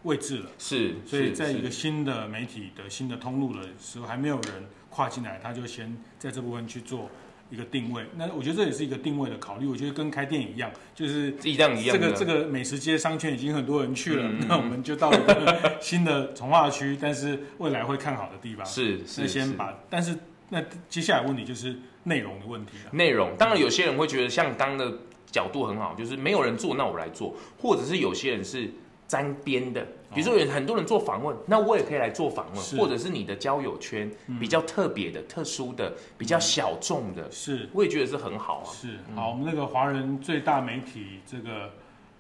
[0.03, 7.07] 位置了，是，所以在一个新的媒体的新的通路的时候，还没有人跨进来，他就先在这部分去做
[7.51, 8.03] 一个定位。
[8.15, 9.67] 那我觉得这也是一个定位的考虑。
[9.67, 11.95] 我觉得跟开店一样，就是一样一样。
[11.95, 18.65] 这个这个美食街商圈已经很多人去了，那我们就到一个新的从化区，但是未来会看好的地方。
[18.65, 19.77] 是是，先把。
[19.87, 20.17] 但是
[20.49, 22.89] 那接下来问题就是内容的问题了。
[22.93, 24.91] 内容，当然有些人会觉得像刚的
[25.29, 28.71] 角度很好，就是没有人做，那我来做，或者是有些人是。
[29.11, 38.67] 沾边的，比如说有很多人做访问，那我也可以来做访问，或者是你的交友圈比较特别的、特殊的、比较小众的，是，我也觉得是很好啊。
[38.71, 41.71] 是，好，我们那个华人最大媒体这个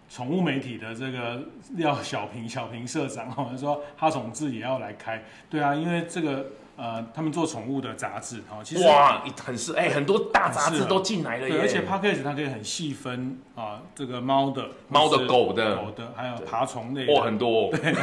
[0.09, 1.43] 宠物媒体的这个
[1.75, 6.45] 廖小平小平社长，好像说哈宠志也要来开，对啊，因为这个。
[6.81, 11.55] 呃，他们做宠物的杂志，哈，其实哇，很是哎，很多大杂志都进来了耶。
[11.55, 17.69] 对，而且 Podcast 它可以很细分啊，这个猫的、猫的、狗的、狗的，还有爬虫类，哇，很多。
[17.69, 17.93] 对，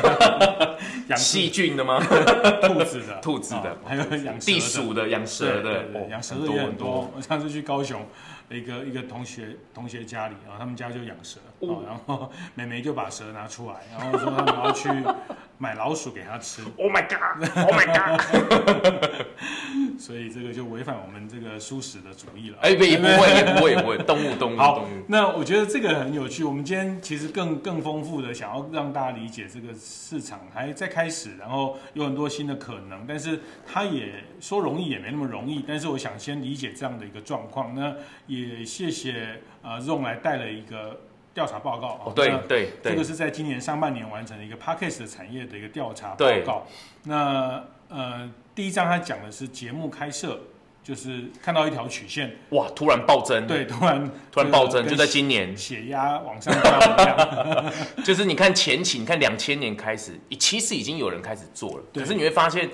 [1.10, 1.98] 养细菌的吗？
[1.98, 7.10] 兔子的、 兔子的，还有养地鼠的、养蛇的，养蛇的也很多。
[7.16, 8.00] 我上次去高雄。
[8.50, 14.88] 一个一个同学同学家里啊，他们家就养蛇，然后妹妹就把蛇拿出来，然后说他们要去
[15.58, 16.62] 买老鼠给他吃。
[16.78, 19.26] Oh my god！Oh my god！
[19.98, 22.58] 所以这个就违反我们这个素食的主义了。
[22.60, 23.98] 哎，不，也不会，也不会，也不会。
[24.06, 24.84] 动物，动物，好。
[25.08, 26.44] 那我觉得这个很有趣。
[26.44, 33.04] 我们今天其实更更丰富的，想要让大家理解这个市场还在开始，然后有很多新的可能。
[33.08, 35.64] 但是它也说容易也没那么容易。
[35.66, 37.74] 但是我想先理解这样的一个状况。
[37.74, 37.92] 那
[38.28, 38.64] 也。
[38.68, 41.00] 谢谢啊，Ron 来带了一个
[41.38, 42.00] 调查报告。
[42.04, 46.66] 哦，对对对，这个是在今年上半年完成的一个 Podcast 的产业的一个调查报告。
[47.04, 50.40] 那呃，第一章他讲的是节目开设，
[50.82, 53.46] 就是看到一条曲线，哇，突然暴增。
[53.46, 57.72] 对，突然 突然暴增，就在今年，血压往上飙一样。
[58.04, 62.68] 就是你看前期，你看两千年开始，其实已经有人开始做了，可是你会发现。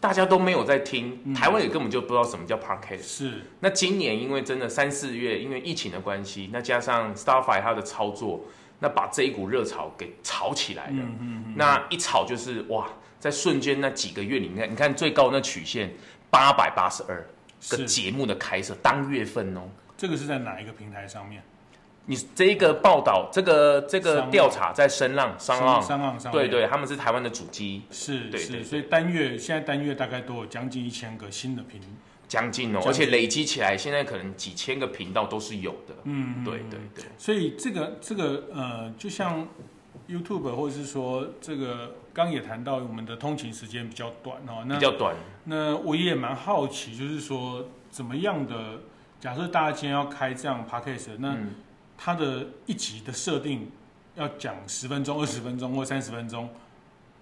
[0.00, 3.02] 大家都没有在听，嗯、台湾也根本就不知道什么叫 Podcast。
[3.02, 3.42] 是。
[3.60, 8.44] 那今年因为真的三四月，因为疫情的关系，那加上 Starfire 它的操作，
[8.78, 10.92] 那把这一股热潮给炒起来了。
[10.92, 11.54] 嗯嗯嗯。
[11.56, 15.92] 那一炒就是哇，在瞬间那几个月里面，你看最高那曲线
[16.30, 17.26] 八百八十二
[17.70, 19.62] 个节目的开设，当月份哦。
[19.96, 21.42] 这个是在哪一个平台上面？
[22.10, 31.78] 你这一个报道，这个这个调查在声浪、商浪、商浪上，对对，他们是台湾的主机，是，对对，所以单月现在单月大概都有将近一千个新的频，
[32.26, 39.46] 将近哦，而且累积起来，现在可能几千个频道都是有的，嗯，对对对，所以这个这个呃，就像
[40.08, 48.80] YouTube 或者是说这个刚也谈到我们的通勤时间比较短哦，那比较短，那我也蛮好奇，就是说怎么样的，
[49.20, 51.36] 假设大家今天要开这样 Podcast，那
[51.98, 53.68] 它的一集的设定
[54.14, 56.48] 要讲十分钟、二十分钟或三十分钟，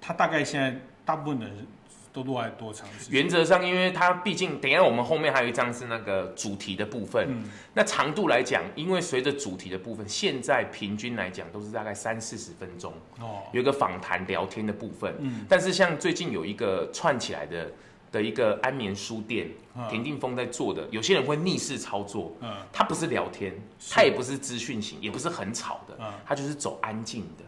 [0.01, 1.67] 它大概现在大部分的人
[2.12, 3.15] 都落在多长时间？
[3.15, 7.27] 原则上，因为它毕竟，等一下我们后面还有一张是那个主题的部分。
[7.31, 12.93] 嗯、那长度来讲，因为随着主题的部分，现在平均来讲都是大概三四十分钟。
[13.21, 15.15] 哦，有一个访谈聊天的部分。
[15.21, 17.71] 嗯，但是像最近有一个串起来的
[18.11, 22.37] 的一个安眠书店，嗯、田定峰在做的，有些人会逆势操作。
[22.40, 23.55] 嗯，他不是聊天，
[23.90, 25.97] 他也不是资讯型，也不是很吵的。
[26.01, 27.45] 嗯，它就是走安静的。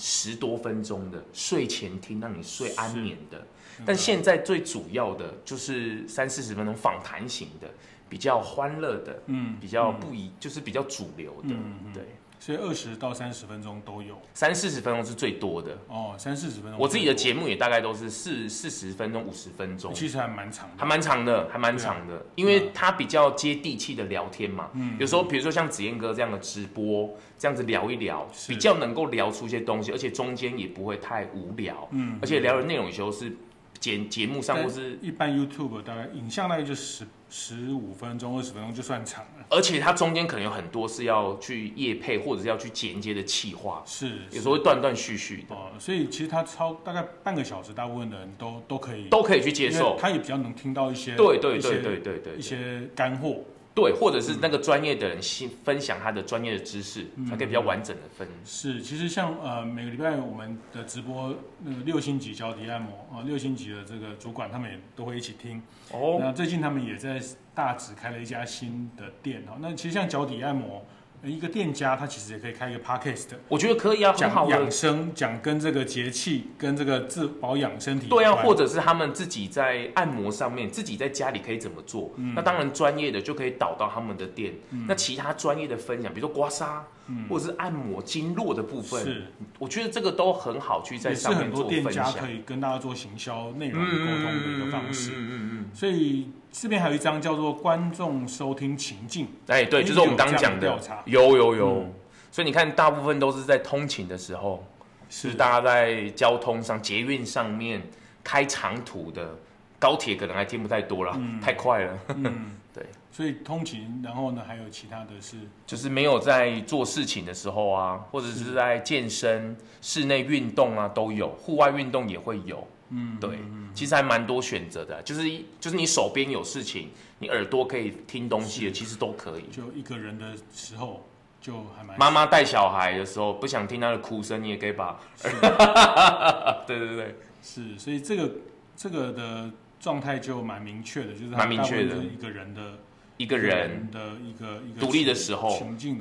[0.00, 3.44] 十多分钟的睡前听，让你睡安眠的。
[3.84, 7.68] 但现在最主要的就是三四十分钟访谈型的，
[8.08, 11.48] 比较欢乐的，嗯，比较不一，就是比较主流的，
[11.92, 12.04] 对。
[12.40, 16.14] 所以二十到三十分钟都有，三四十分钟是最多的哦。
[16.18, 24.70] 三四十分钟，我自己的节目也大概都是四四十分钟、五十分钟，其实还蛮长的，还蛮长的，还蛮长的，因为它比较接地气的聊天嘛。
[24.74, 31.88] 嗯，有时候比如说像子燕哥这样的直播，这样子聊一聊，比较能够聊出一些东西，而且中间也不会太无聊。
[31.90, 33.36] 嗯，而且聊的内容有时候是。
[33.80, 45.54] 节节目上或是一般 YouTube 大概影像大概就十十五分钟二十分钟就算长了，而且它中间可能有很多是要去夜配或者是要去剪接的企划，是有时候会断断续续的。
[45.54, 52.34] 哦，所以其实它超大概半个小时，大部分的人都都可以都可以去接受，他也比较能听到一些对对对对对对。
[52.36, 53.42] 一些干货。
[53.78, 58.26] 对，或者是那个专业的人先分享他的专业的知识，才可以比较完整的分。
[58.44, 65.62] 是，其实像呃每个礼拜我们的直播，那个六星级脚底按摩啊，六星级的这个主管他们也都会一起听。
[65.92, 66.18] 哦。
[66.18, 67.22] 那最近他们也在
[67.54, 69.56] 大直开了一家新的店哈。
[69.60, 70.84] 那其实像脚底按摩。
[71.24, 78.06] 一个店家，他其实也可以开一个 podcast，我觉得可以啊，讲养生，讲跟这个节气、跟这个自保养身体。
[78.08, 82.12] 对啊，或者是他们自己在按摩上面，自己在家里可以怎么做？
[82.16, 84.54] 嗯、那当然专业的就可以导到他们的店。
[84.70, 89.24] 嗯、那其他专业的分享，比如说刮痧，嗯、或者是按摩经络的部分，是，
[89.58, 92.04] 我觉得这个都很好去在上面做分享。
[92.04, 95.10] 很多店家可以跟大家做行销内容沟通的一个方式。
[95.10, 95.70] 嗯嗯嗯嗯。
[95.74, 96.30] 所以。
[96.50, 100.66] 这边还有一张叫做观众收听情境，哎，对，就是我们刚刚讲的。
[100.66, 101.92] 调查，有有有，嗯、
[102.30, 104.64] 所以你看，大部分都是在通勤的时候，
[105.08, 105.34] 是。
[105.34, 107.82] 大家在交通上、捷运上面
[108.24, 109.36] 开长途的，
[109.78, 111.98] 高铁可能还听不太多了，嗯、太快了。
[112.16, 118.54] 嗯， 对，所以通勤，然后呢，还有其他的是，就是没有在做事情的时候啊，或者是。
[118.54, 122.66] 在健身、室内运动啊，都有，户外运动也会有。
[122.90, 123.38] 嗯，对，
[123.74, 129.44] 其实还蛮多选择的，就是一就是你手边有事情，你耳朵可以听东西的，其实都可以。
[129.52, 131.06] 就一个人的时候，
[131.40, 131.98] 就还蛮。
[131.98, 134.98] 妈妈带小孩的时候，不想听他的哭声，你也可以把。
[135.16, 135.28] 是
[136.66, 138.30] 对对对，是，所以这个
[138.76, 142.78] 这个的状态就蛮明确的，就是蛮明确的，一个人的。
[143.18, 145.50] 一个人的一个一个独立的时候，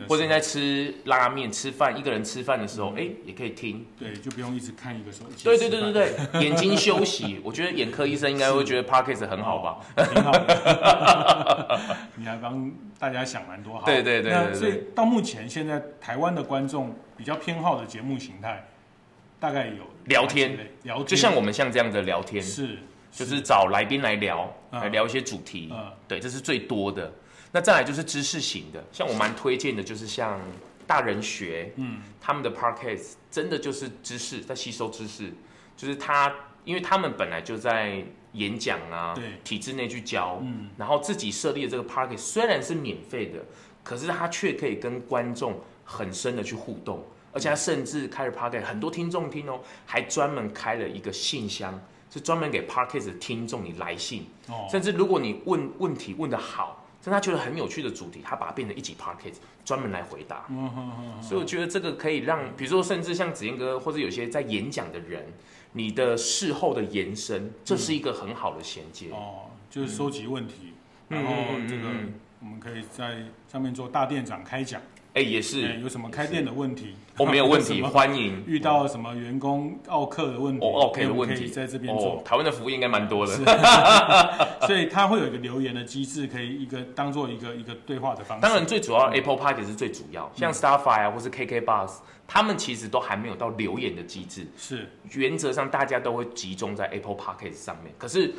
[0.07, 3.85] 或者你在吃拉面、吃饭，一个人吃饭的时候，哎，也可以听。
[3.99, 5.43] 对，就不用一直看一个手机。
[5.43, 7.41] 对对对对对， 眼睛休息。
[7.43, 9.79] 我觉得眼科医生应该会觉得 Podcast 很好吧？
[10.13, 11.79] 挺好的。
[12.15, 13.85] 你还帮大家想蛮多好。
[13.85, 14.31] 对对对。
[14.31, 18.67] 那所以到目前，现在台湾的观众比较偏好的节目形态，
[19.39, 22.77] 大概有聊天，聊天，就像我们像这样的聊天是。
[23.11, 27.11] 就是找来宾来聊，来聊一些主题，嗯，对，这是最多的。
[27.51, 30.39] 那再来就是知识型的，像我蛮推荐的，就是像
[30.85, 35.31] 大人学，嗯，他们的 podcast 真的就是知识，在吸收知识，
[35.75, 36.33] 就是他，
[36.65, 43.39] 因为他们本来就在演讲啊，对，体制内去教，嗯，然后自己设立的这个 podcast 虽然是免费的，
[43.83, 51.81] 可是他却可以跟观众很深的去互动，而且他甚至开了 podcast，很多听众听哦，还专门开了一个信箱。
[52.09, 60.45] 是专门给的听众你来信，哦、甚至如果你问问题问得好，甚至他觉得很有趣的主题，他把它变成一集 Podcast 专门来回答。
[61.21, 65.25] 所以我觉得这个可以让，比如说甚至像子彦哥或者有些在演讲的人，
[65.73, 69.11] 你的事后的延伸，这是一个很好的衔接。
[69.11, 70.73] 哦，就是收集问题，
[71.09, 71.33] 嗯、然后
[71.67, 71.89] 这个
[72.39, 74.81] 我们可以在上面做大店长开讲。
[75.13, 75.79] 哎，也是。
[75.79, 78.43] 有什么开店的问题， 我没有问题，欢迎。
[78.45, 82.21] 遇到什么员工奥客的问题，奥客的问题，在这边做。
[82.23, 83.33] 台湾的服务应该蛮多的，
[84.67, 88.41] 所以他会有一个留言的机制，可以一个当做一个一个对话的方式。
[88.41, 91.91] 当然，最主要 Apple Podcast 是最主要，像 Starfire 啊，或是 KK Bus，
[92.27, 94.45] 他们其实都还没有到留言的机制。
[94.55, 98.33] 是，原则上大家都会集中在 Apple Podcast 上面，可是。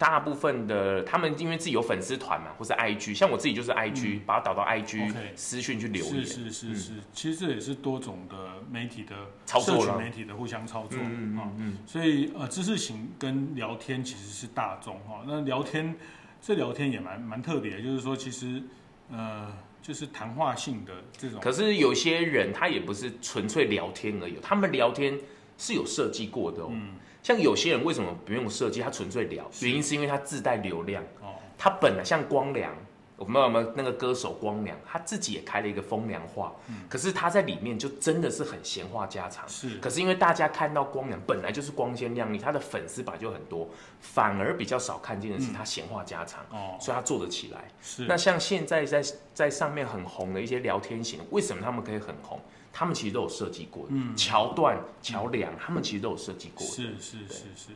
[0.00, 6.24] 大部分的他们因为自己有粉丝团嘛，或是 IG，像我自己就是 IG，、嗯、把它导到 IG 私讯去留言。
[6.24, 9.14] 是是是是，嗯、其实这也是多种的媒体的
[9.44, 10.98] 操作，社群媒体的互相操作。
[11.02, 11.78] 嗯嗯嗯。
[11.86, 15.22] 所以呃，知识型跟聊天其实是大众哈。
[15.26, 15.94] 那聊天
[16.40, 18.62] 这聊天也蛮蛮特别，就是说其实
[19.10, 19.52] 呃，
[19.82, 21.38] 就是谈话性的这种。
[21.42, 25.18] 可是有些人他也不是纯粹聊天而已，他们聊天。
[25.60, 26.70] 是有设计过的哦。
[26.72, 31.04] 嗯，像有些人为什么不用设计，他纯粹聊，原因是因为他自带流量。
[31.20, 32.74] 哦，他本来像光良。
[33.16, 39.46] 我们有没有那个歌手光良，他自己也开了一个风凉话，嗯，可是他在里面就真的是很闲话家常。
[39.46, 43.68] 是，可是因为大家看到光良本来就是光鲜亮丽，他的粉丝本来就很多，
[44.00, 46.42] 反而比较少看见的是他闲话家常。
[46.48, 47.68] 哦，所以他做得起来。
[47.82, 49.04] 是，那像现在在
[49.34, 52.40] 在上面很红的一些聊天型，为什么他们可以很红？
[52.72, 56.66] 他们其实都有设计过的，嗯，桥段、桥梁，他们其实都有设计过。
[56.66, 57.70] 是是是是。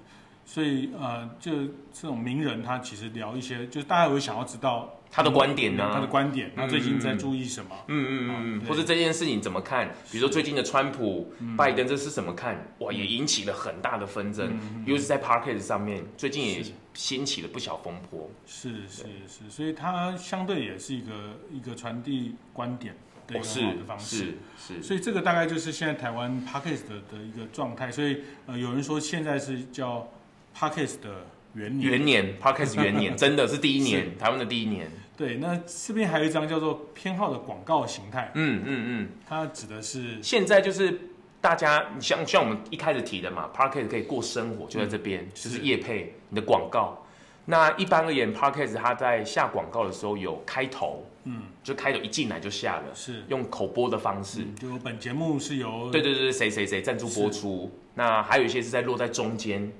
[0.46, 1.52] 所以呃，就
[1.90, 7.74] 这种名人，他其实聊一些，就是大家会想要知道他的观点呢，他的观点，他最近在注意什么？
[7.88, 9.88] 嗯嗯嗯嗯，或者这件事情怎么看？
[10.12, 12.62] 比如说最近的川普、拜登，这是怎么看？
[12.80, 14.52] 哇，也引起了很大的纷争，
[14.84, 18.30] 尤其是在 Parkett 上面，最近也掀起了不小风波。
[18.46, 21.12] 是是是，所以他相对也是一个
[21.50, 22.94] 一个传递观点
[23.26, 24.16] 的一个好的方式。
[24.16, 27.90] 是是，所以这个大概就是现在台湾 Podcast 的一个状态。
[27.90, 30.08] 所以呃，有人说现在是叫。
[30.56, 34.88] Podcast 的元年，元年， Podcast 元年， 真的是第一年，台湾的第一年。
[35.16, 38.30] 对，那这边还有一张叫做偏好的广告形态。
[38.34, 40.96] 嗯嗯嗯，它指的是现在就是
[41.40, 47.04] 大家你像像我们一开始提的嘛，Podcast 可以过生活，就在这边，嗯、就是业配你的广告。
[47.46, 53.24] 那一般而言，Podcast 它在下广告的时候有开头，嗯，就开头一进来就下了，是。
[53.28, 57.70] 用口播的方式，嗯、就本节目是由对对对谁谁谁赞助播出。
[57.94, 59.72] 那还有一些是在落在中间。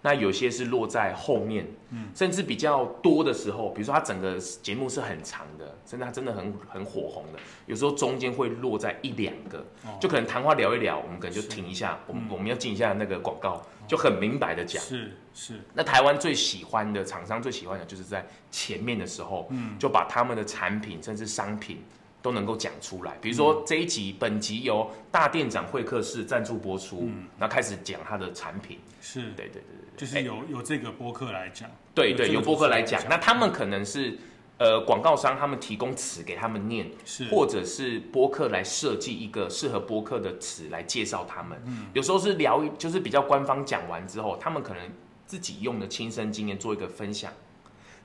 [0.00, 15.54] 那有些是落在后面，嗯，甚至比较多的时候，比如说它整个节目是很长的，甚至它真的很很火红的，有时候中间会落在一两个，哦、就可能谈话聊一聊，我们可能就停一下，我们、嗯、我们要进一下那个广告，就很明白的讲，是是。
[15.74, 21.82] 那台湾最喜欢的厂商最喜欢的就是在前面的时候，嗯，就把他们的产品甚至商品。
[22.20, 29.22] 都能够讲出来，比如说这一集，嗯、本集由大店长会客室赞助播出，嗯，然后开始讲他的产品，是。
[29.36, 34.18] 对对对对，就是有有这个播客来讲，对对，有播客来讲，那他们可能是
[34.58, 44.82] 呃广告商，他们提供词给他们念，是，或者是播客来设计一个适合播客的词来介绍他们，嗯，有时候是聊，就是比较官方讲完之后，他们可能
[45.26, 47.32] 自己用的亲身经验做一个分享，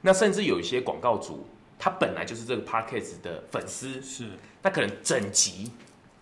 [0.01, 1.45] 那甚至有一些广告主。
[1.79, 4.29] 他本来就是这个 Podcast 的粉丝，是，
[4.61, 5.69] 那可能整集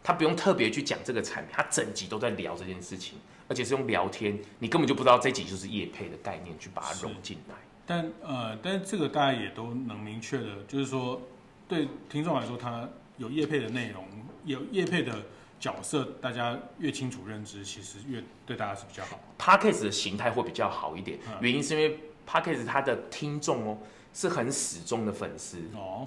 [0.01, 7.55] 他不用特别去讲这个产品，他整集都在聊这件事情，而且是用聊天，你根本就不知道这集就是叶配的概念去把它融进来。
[7.85, 11.21] 但呃，但是这个大家也都能明确的，就是说
[11.67, 14.05] 对听众来说，他有业配的内容，
[14.45, 15.13] 有业配的
[15.59, 19.19] 角色，大家越清楚认知，其实越对大家是比较好。
[19.37, 23.77] Podcast 的形态会比较好一点，嗯、原因是因为 Podcast 它的听众哦。
[24.13, 26.05] 是很死忠的粉丝哦，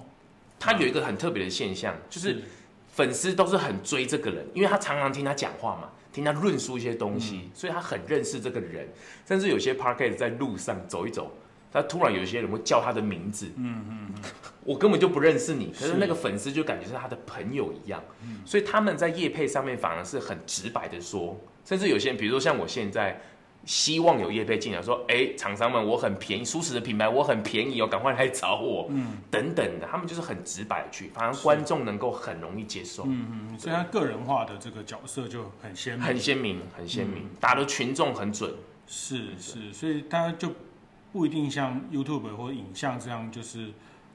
[0.59, 2.39] 他有一个很特别的现象，就是
[2.87, 8.87] 粉丝都是很追这个人，因为他常常听他讲话嘛，听他论述一些东西，所以他很认识这个人。
[9.25, 11.31] 甚至有些 Podcast 在路上走一走，
[11.75, 14.09] 他突然有些人会叫他的名字，嗯嗯，
[14.63, 18.01] 我根本就不认识你，可是那个粉丝就感觉是他的朋友一样，
[18.45, 23.19] 所以他们在业配上面反而是很直白的说，甚至有些人，比如说像我现在。
[23.67, 38.53] 希望有业配进来，说，哎，厂商们，我很便宜，舒适的品牌，我很便宜哦，赶快来找我，嗯，等等的，他们就是很直白的去，反而观众能够很容易接受，嗯嗯，所以他个人化的这个角色就很鲜明，很鲜明，很鲜明，打的群众很准，
[38.85, 40.49] 是是，所以他就
[41.15, 43.71] 不一定像 YouTube 或影像这样，就是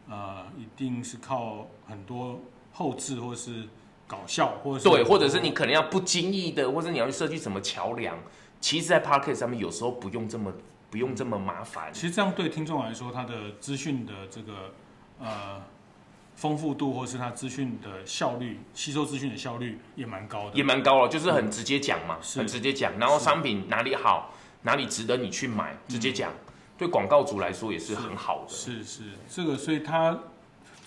[0.06, 2.38] 呃，一定是靠很多
[2.74, 3.66] 后置或是
[4.06, 8.18] 搞笑，或者对，或者是你可能要不经意的，或者你要去设计什么桥梁。
[8.60, 10.52] 其实，在 Podcast 上面有时候不用这么
[10.90, 11.90] 不用这么麻烦。
[11.90, 14.74] 其实这样对听众来说，他的资讯的这个
[15.20, 15.62] 呃
[16.34, 20.56] 丰富度，或是他资讯的效率，吸收资讯的效率也蛮高的。
[20.56, 22.98] 也蛮高了，就是很直接讲嘛，嗯、很直接讲。
[22.98, 24.34] 然后商品哪里好，
[24.64, 26.30] 哪里值得你去买，直接讲。
[26.30, 26.49] 嗯、
[26.80, 28.48] 对广告主来说也是很好的。
[28.48, 30.18] 是是，这个，所以它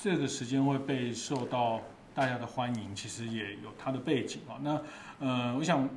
[0.02, 1.80] 这个时间会被受到
[2.16, 4.58] 大家的欢迎，其实也有它的背景啊。
[4.64, 4.82] 那
[5.20, 5.88] 呃，我想。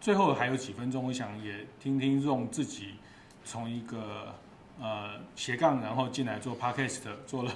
[0.00, 2.94] 最后还有几分钟，我想也听听 Ron 自己
[3.44, 4.34] 从一个
[4.80, 7.52] 呃斜杠，然后进来做 Podcast，做了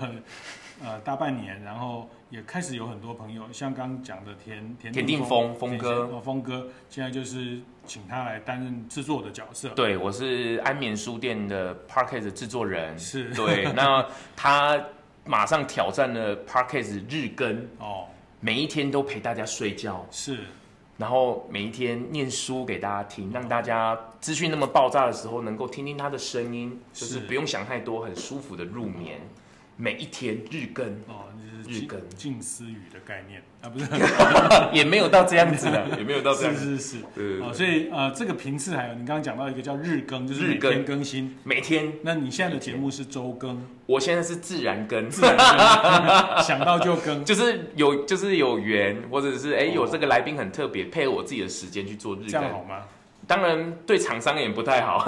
[0.83, 9.68] 呃大半年，然后也开始有很多朋友，像刚讲的田田田定峰峰哥，哦峰哥，现在就是请他来担任制作的角色。
[9.70, 14.79] 对，我是安眠书店的 p a r k e t 制作人，是对， 那他
[15.24, 18.05] 马上挑战了 p a r k e t 日更哦，
[18.41, 20.41] 每一天都陪大家睡觉，是。
[20.99, 29.20] 然后每一天念书给大家听，让大家资讯那么爆炸的时候，能够听听他的声音，就是不用想太多，很舒服的入眠。
[29.77, 31.27] 每一天日更哦，
[31.64, 32.01] 就是日更。
[32.16, 33.43] 近思语的概念。
[33.62, 33.87] 啊，不是，
[34.72, 41.93] 也没有到这样子的， 也没有到这样子，是是是，对哦，所以呃，这个频次还有你刚刚讲到一个叫日更，就是每天更新，每天。
[42.03, 43.66] 那你现在的节目是周更？
[43.87, 52.83] 我现在是自然更，自然更， 想到就更，就是有就是有缘，或者是哎有这个来宾很特别，配合我自己的时间去做日更，这样好吗？
[53.27, 55.05] 当然，对厂商也不太好，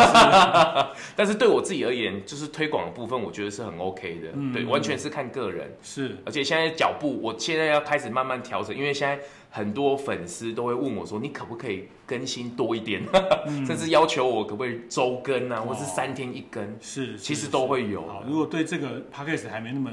[1.14, 4.30] 但是对我自己而言，就是推广的部分，我觉得是很 OK 的。
[4.34, 5.72] 嗯、对，完全是看个人。
[5.82, 13.02] 是，而且现在脚步，我现在要开始慢慢调整，因为现在很多粉丝都会问我说：“你可不可以更新多一点？”
[13.46, 16.76] 嗯、甚至要求我可不可以周更啊，哦、或是三天一更。
[16.80, 18.04] 是，其实都会有。
[18.04, 19.92] 好，如果对这个 Podcast 还没那么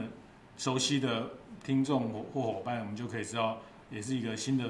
[0.58, 1.30] 熟悉的
[1.64, 3.62] 听众或伙伴，我们就可以知道，
[3.92, 4.66] 也是一个新的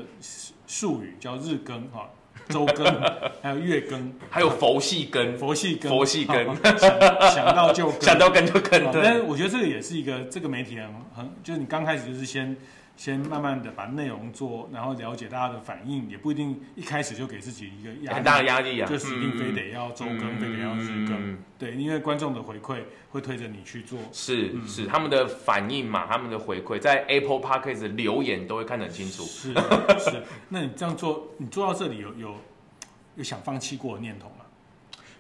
[0.68, 2.10] 术语，叫日更哈。
[2.50, 2.86] 周更，
[3.42, 7.00] 还有月更，还有佛系更，佛系更，佛系更， 想，
[7.32, 8.92] 想到就更， 想到更就更。
[8.94, 10.86] 但是我觉得这个也是一个这个媒体很
[11.16, 12.56] 很，就是你刚开始就是先。
[12.98, 22.80] 先慢慢的把内容做，然后了解大家的反应，也不一定一开始就给自己一个压力，很大的压力啊，就是一定非得要周更，嗯、非得要日更，嗯、对，因为观众的回馈
[23.10, 29.54] 会推着你去做，是是，他们的反应嘛，他们的回馈在 Apple Podcast 留言都会看得很清楚，是
[30.00, 32.36] 是，那你这样做，你做到这里有有
[33.16, 34.45] 有想放弃过的念头吗？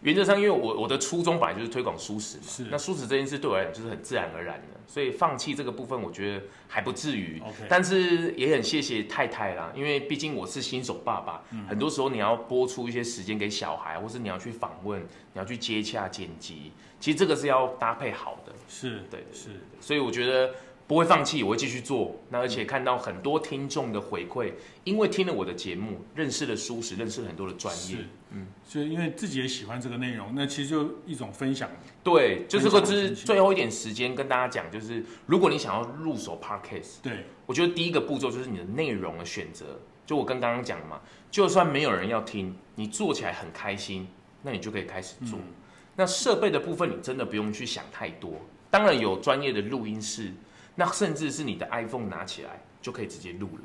[0.05, 7.41] 原则上，因为我我的初衷本来就是推广素食嘛，是那素食这件事对我来讲就是很自然而然的，所以放弃这个部分，我觉得还不至于。
[7.67, 18.53] 但是也很谢谢太太啦，因为毕竟我是新手爸爸，嗯、很多时候你要播出一些时间给小孩，或是你要去访问，你要去接洽剪辑，其实这个是要搭配好的。
[18.69, 20.53] 是对，是，所以我觉得。
[20.87, 22.15] 不会放弃，我会继续做。
[22.29, 24.51] 那而且看到很多听众的回馈，
[24.83, 27.97] 因为听了我的节目，认识了舒适，认识了很多的专业。
[28.29, 31.69] 嗯，所以因为自己也喜欢这个内容，那其实就一种分享。
[32.03, 39.79] 对，就是个是最后一点时间跟大家讲，就是如果你想要入手 Podcast，对，我觉得第一个步骤就是你的内容的选择。
[40.05, 44.07] 就我跟刚刚讲的嘛，就算没有人要听，你做起来很开心，
[44.43, 45.39] 那你就可以开始做。
[45.39, 45.53] 嗯、
[45.95, 48.33] 那设备的部分，你真的不用去想太多。
[48.69, 50.31] 当然有专业的录音室。
[50.75, 53.63] 那甚至是你的 iPhone 拿起来就可以直接录了，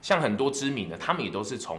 [0.00, 1.78] 像很多知名的，他们也都是从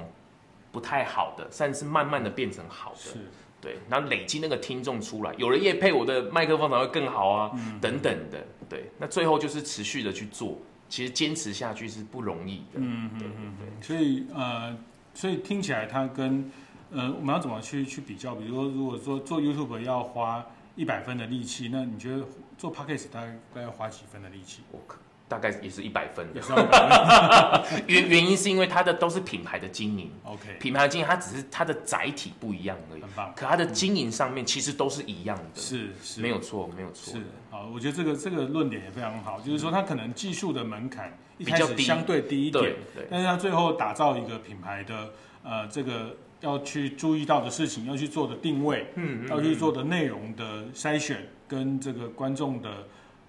[0.72, 3.18] 不太好的，甚至是慢慢的变成好的，是。
[3.62, 14.78] 对，然后累积那个听众出来，有人业配我的麦克风才会更好啊，嗯、等等的，对，那最后就是持续的去做，其实坚持下去是不容易的，嗯嗯嗯嗯，所以呃，
[15.16, 16.52] 所以听起来它跟
[16.92, 18.36] 呃，我们要怎么去去比较？
[18.36, 20.46] 比如说，如果说做 YouTube 要花
[20.76, 22.24] 一百分的力气，那你觉得？
[22.58, 24.62] 做 Podcast 大概大概要花几分的力气？
[24.72, 24.80] 我
[25.28, 26.26] 大概也是一百分
[27.88, 30.10] 原原因是因为它的都是品牌的经营。
[30.24, 33.02] OK，品牌的经营它只是它的载体不一样而已。
[33.02, 33.34] 很棒。
[33.36, 35.60] 可它的经营上面其实都是一样的。
[35.60, 37.14] 是是，没有错，没有错。
[37.14, 43.08] 是好，我觉得这个这个论点也非常好，就是说它可能技术的门槛一开始相对低一点，对对。
[43.12, 45.12] 但是它最后打造一个品牌的
[45.44, 46.16] 呃这个
[46.46, 51.18] 要去注意到的事情，要去做的定位，嗯，要去做的内容的筛选。
[51.48, 52.70] 跟这个观众的，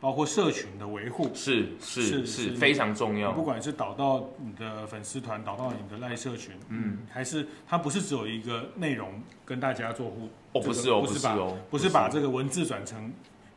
[0.00, 3.30] 包括社群的维护，是是是非常重要。
[3.30, 9.10] 不管是导到你的粉丝团，导到你的赖社群，嗯，还是它不是只有一个内容
[9.44, 13.12] 跟大家做互，哦，不是哦，不是哦，不是把这个文字转成。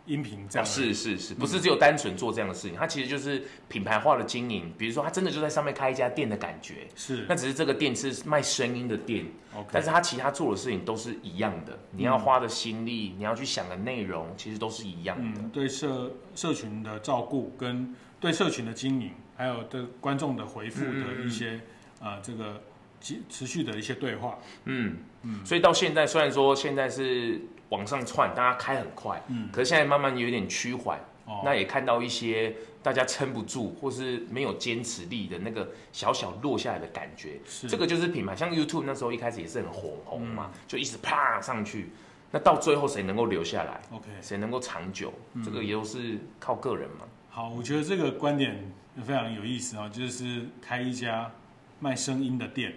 [0.09, 4.73] 音频这样、哦、是是是，不是只有单纯做这样的事情，它其实就是品牌化的经营。
[4.75, 7.25] 比如说，它真的就在上面开一家店的感觉，是。
[7.29, 9.69] 那只是这个店是卖声音的店，OK。
[9.71, 11.77] 但是它其他做的事情都是一样的。
[11.91, 15.41] 你要花的心力，嗯、你要去想的内容，其实都是一样的。
[15.41, 21.61] 嗯、对社社群的照顾，跟对社群的经营，还有对观众的回复的一些
[21.99, 22.63] 啊、嗯呃，这个
[22.99, 24.39] 持持续的一些对话。
[24.65, 25.45] 嗯嗯。
[25.45, 27.39] 所以到现在，虽然说现在是。
[27.69, 41.91] 往上窜，大家开很快，嗯，可是现在慢慢有点趋缓，哦，那也看到一些大家撑不住或是没有坚持力的那个小小落下来的感觉，是这个就是品牌，像 YouTube 那时候一开始也是很火红嘛，嗯、就一直啪上去，
[42.31, 45.13] 那到最后谁能够留下来？OK，谁能够长久？
[45.35, 47.05] 嗯、这个也都是靠个人嘛。
[47.29, 48.71] 好，我觉得这个观点
[49.05, 51.31] 非常有意思啊，就是开一家
[51.79, 52.73] 卖声音的店，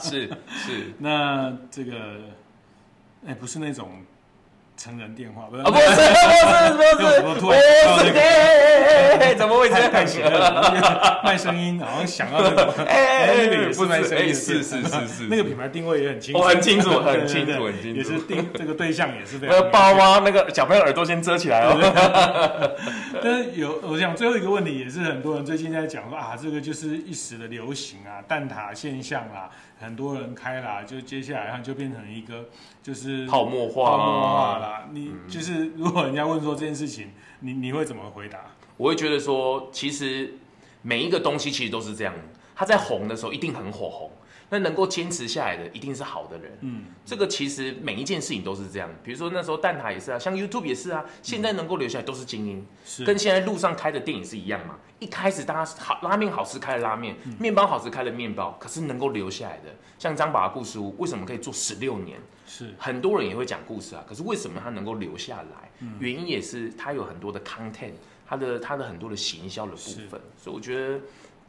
[0.00, 2.20] 是 是， 那这个。
[3.26, 3.90] 哎，不是那种
[4.76, 6.00] 成人电话，不是，不是，不是，
[6.94, 9.90] 不是，不是， 突然到那个，怎么会这样？
[9.90, 19.70] 太邪恶了，卖声音，好像想到那个，哎，那个也是卖声音，是是是是，那个品牌定位也很清楚，很清楚，很清楚，很清楚，也是定这个对象也是非常。
[19.72, 21.76] 包啊，那个小朋友耳朵先遮起来哦。
[23.20, 29.50] 但是有，我想最后一个问题也是很多人最近在讲说啊，这个就是一时的流行啊，蛋挞现象啊。
[29.80, 32.46] 很多人开啦，就接下来它就变成一个
[32.82, 34.88] 就是泡沫化，泡沫化啦。
[34.92, 37.10] 你就是如果人家问说这件事情，
[37.40, 38.40] 你你会怎么回答？
[38.76, 40.34] 我会觉得说，其实
[40.82, 42.14] 每一个东西其实都是这样，
[42.54, 44.10] 它在红的时候一定很火红。
[44.50, 48.88] 那能够坚持下来的一定是好的人，嗯，这个其实每一件事情都是这样。
[49.04, 54.76] 比如说那时候蛋挞也是啊，像 YouTube 也是啊，现在能够留下来都是精英，是跟现在路上开的电影是一样嘛。
[55.00, 62.18] 一开始大家好拉面好吃开了拉面，面包好吃开了面包，可是能够留下来的，像张爸的故事屋为什么可以做十六年？
[62.46, 65.70] 是很多人也会讲故事啊，可是为什么他能够留下来？
[66.00, 67.92] 原因也是他有很多的 content，
[68.26, 69.76] 他的他的很多的行销的部
[70.10, 70.98] 分，所以我觉得。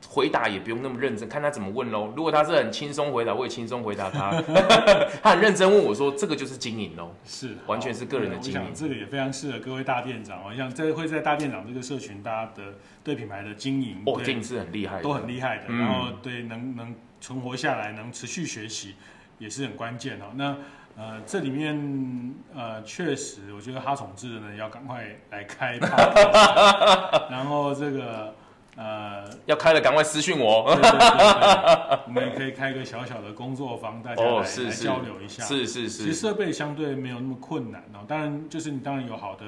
[0.07, 2.11] 回答也不用那么认真，看他怎么问喽。
[2.15, 4.31] 如果他是很轻松回答，我也轻松回答他。
[5.21, 8.73] 他很认真问我说：“这个就是经营喽？”是，完全是个人的经营。
[8.73, 15.65] 这个也非常适合各位大店长哦，像这会在大店长这个社群，大家的对品牌的经营，哦，经营是很厉害，都很厉害的。
[15.67, 18.95] 然后对能能存活下来，能持续学习，
[19.37, 20.25] 也是很关键哦。
[20.35, 20.55] 那
[20.97, 25.77] 呃，这里面呃，确实，我觉得哈宠智呢要赶快来开
[27.29, 28.33] 然后这个。
[28.75, 30.73] 呃，要开了，赶快私讯我。
[30.75, 35.43] 对对对对对 我们也可以开一个小小的工作坊，大家来、交流一下。
[35.43, 36.03] 是是是。
[36.03, 39.45] 其实设备相对没有那么困难哦，当然就是你当然有好的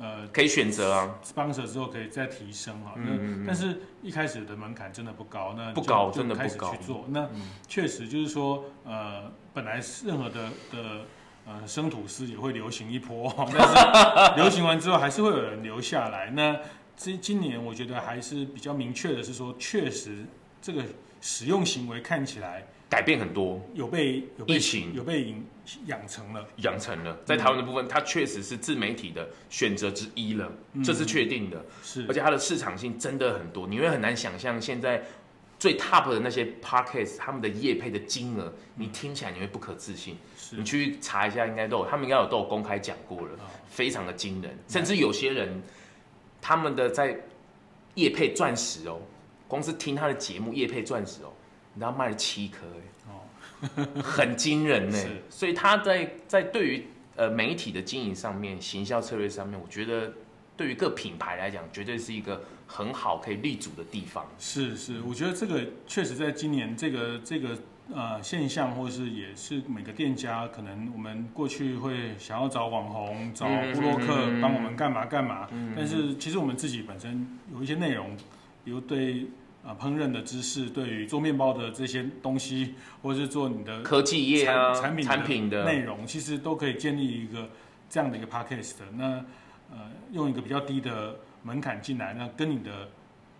[0.00, 2.92] 呃，可以选择啊，sponsor 之后可以再提升啊。
[2.96, 6.70] 嗯，嗯，嗯，但是一开始的门槛真的不高，那不高，真的不高。
[6.70, 7.28] 去做，那
[7.68, 11.04] 确实就是说，呃，本来任何的的
[11.46, 16.30] 呃生吐司也会流行一波，但是 流行完之后还是会有人留下来。
[16.30, 16.56] 那
[16.96, 20.24] 今今年我觉得还是比较明确的是说，确实
[20.60, 20.84] 这个
[21.20, 25.42] 使用行为看起来改变很多，有被有被疫情有被养
[25.86, 27.18] 养成了，养成了。
[27.24, 31.64] 在台湾的部分，它确实是自媒体的选择之一了，嗯、这是确定的。
[31.82, 35.02] 是，而且它的市场性真的很多，你会很难想象现在
[35.58, 40.16] 最 top 的那些 podcast 他们的业配的金额，你听起来你会不可置信。
[40.36, 43.38] 是，你去查一下，应该都有，他们应该有都有公开讲过了，
[43.68, 45.62] 非常的惊人，甚至有些人。
[46.42, 47.18] 他们的在
[47.94, 49.00] 夜配钻石哦，
[49.48, 51.32] 光是听他的节目夜配钻石哦，
[51.72, 54.98] 你知道卖了七颗哎，哦，很惊人呢。
[55.30, 56.86] 所以他在在对于
[57.16, 60.12] 呃媒体的经营上面、行销策略上面，我觉得
[60.56, 64.26] 对于各品牌来讲，绝对是一个很好可以立足的地方。
[64.38, 67.56] 是是，我觉得这个确实在今年这个这个。
[67.92, 78.16] 呃，现象或是也是每个店家可能我们过去会想要找网红、找布洛克帮我们干嘛干嘛，但是其实我们自己本身有一些内容，
[78.64, 79.26] 比如对
[79.64, 87.50] 呃烹饪的知识，对于做面包的这些东西，或者是做你的科技业啊产品产品的内容，其实都可以建立一个
[87.90, 88.76] 这样的一个 podcast。
[88.96, 89.24] 那
[89.70, 92.88] 呃，用一个比较低的门槛进来，那跟你的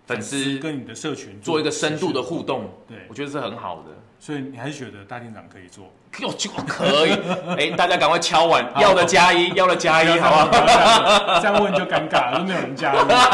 [0.07, 3.91] 粉丝跟你的社群做一个深度的互动，对，我觉得是很好的。
[4.19, 5.93] 所以你还是觉得大店长可以做？
[6.21, 7.11] 有，就可以。
[7.59, 11.41] 哎，大家赶快敲碗，要的加一，要的加一，好不好？
[11.41, 12.93] 这样问就尴尬了，都没有人加。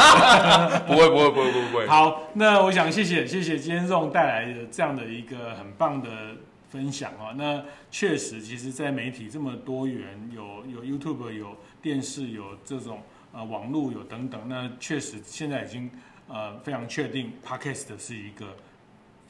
[0.88, 1.86] 不会，不会，不会，不会。
[1.86, 6.08] 好，那我想谢谢谢谢今天这种带来的这样的一个很棒的
[6.70, 7.36] 分享啊。
[7.36, 11.48] 那确实，其实，在媒体这么多元，有有 YouTube，有
[11.82, 13.02] 电视，有这种
[13.32, 14.40] 呃网络，有等等。
[14.46, 15.90] 那确实现在已经
[16.28, 18.56] 呃非常确定，Podcast 是一个。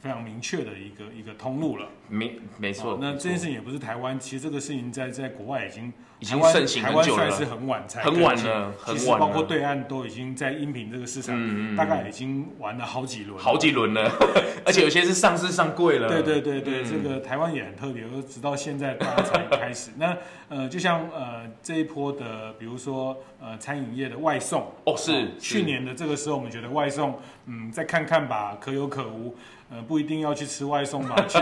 [0.01, 2.97] 非常明确的一个一个通路了，没没错。
[3.01, 8.97] 那这件事情也不是台湾，其实这个事情在在国外已经已经盛行很久了，台湾算是很晚才很晚了，很晚了。
[8.97, 14.09] 其实包括对岸都已经在音频这个市场，大概已经玩了好几轮，好几轮了。
[14.65, 16.07] 而且有些是上市上柜了。
[16.07, 19.91] 对对对对，这个台湾也很特别，直到现在大家才开始。
[19.97, 29.35] 那呃，就像呃这一波的，比如说呃餐饮业的外送，哦是去年的这个时候，我们觉得外送，嗯，再看看吧，可有可无。
[29.69, 31.37] 呃，不一定要去吃外送吧， 去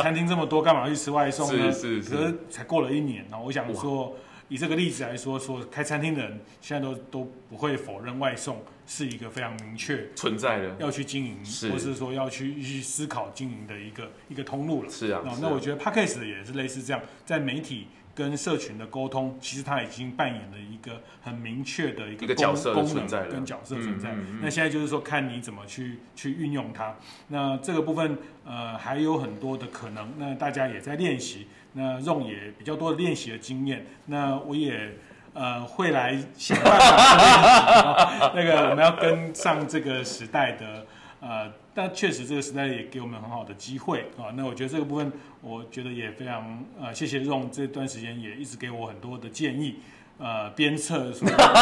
[0.00, 1.72] 餐厅这么多，干嘛去吃外送呢？
[1.72, 2.10] 是是是。
[2.16, 4.14] 可是才过了一年，然后我想说，
[4.48, 11.38] 以这个例子来说，说开餐厅的人现在都都不会否认外送是一个非常明确存在的，要去经营，
[11.70, 14.88] 或是说要去去思考经营的一个一个通路了。
[14.88, 15.20] 是啊。
[15.40, 17.88] 那我觉得 p a c k a g e 也是类似这样，在媒体。
[18.20, 24.14] 跟社群的沟通，其实他已经扮演了一个很明确的一个，角色的存在跟角色存在。
[24.42, 26.94] 那现在就是说，看你怎么去去运用它。
[27.28, 30.12] 那这个部分，呃，还有很多的可能。
[30.18, 33.86] 那大家也在练习，那 Ron 也比较多的练习的经验。
[34.04, 34.98] 那我也
[35.32, 40.86] 呃会来想办法 那个我们要跟上这个时代的
[41.20, 41.50] 呃。
[41.74, 44.34] 但确实，这个时代也给我们很好的机会啊。
[44.34, 49.76] 那我觉得这个部分，我觉得也非常呃，谢谢 Ron 这段时间也一直给我很多的建议，
[50.18, 51.12] 呃，鞭策，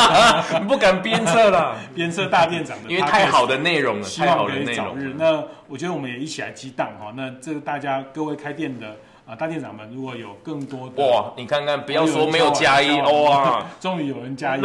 [0.67, 5.15] 不敢鞭策了， 鞭策大店长的，因为太好的内容了，希望可以早日。
[5.19, 7.13] 那我觉得我们也一起来激荡哈。
[7.15, 8.97] 那这个大家各位开店的
[9.27, 14.63] 啊，大店长们如果有更多的哇，你看看，不要说没有加一哇， 终于有人加一，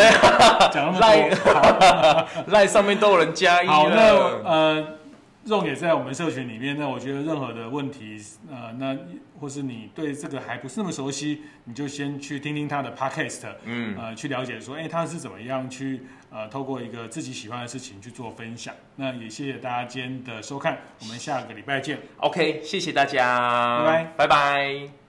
[0.71, 3.67] 讲那么多，赖上面都有人加一。
[3.67, 4.15] 好，那
[4.45, 4.87] 呃，
[5.45, 6.77] 肉也在我们社群里面。
[6.77, 8.97] 那我觉得任何的问题，呃，那
[9.39, 18.73] 或是你对这个还不是那么熟悉，你就先去听听他的 podcast，嗯，呃，去了解说，哎，他是怎么样去呃，透过一个自己喜欢的事情去做分享。
[18.95, 21.99] 那也谢谢大家今天的收看，我们下个礼拜见。
[22.17, 25.02] OK，谢谢大家，拜拜，拜拜。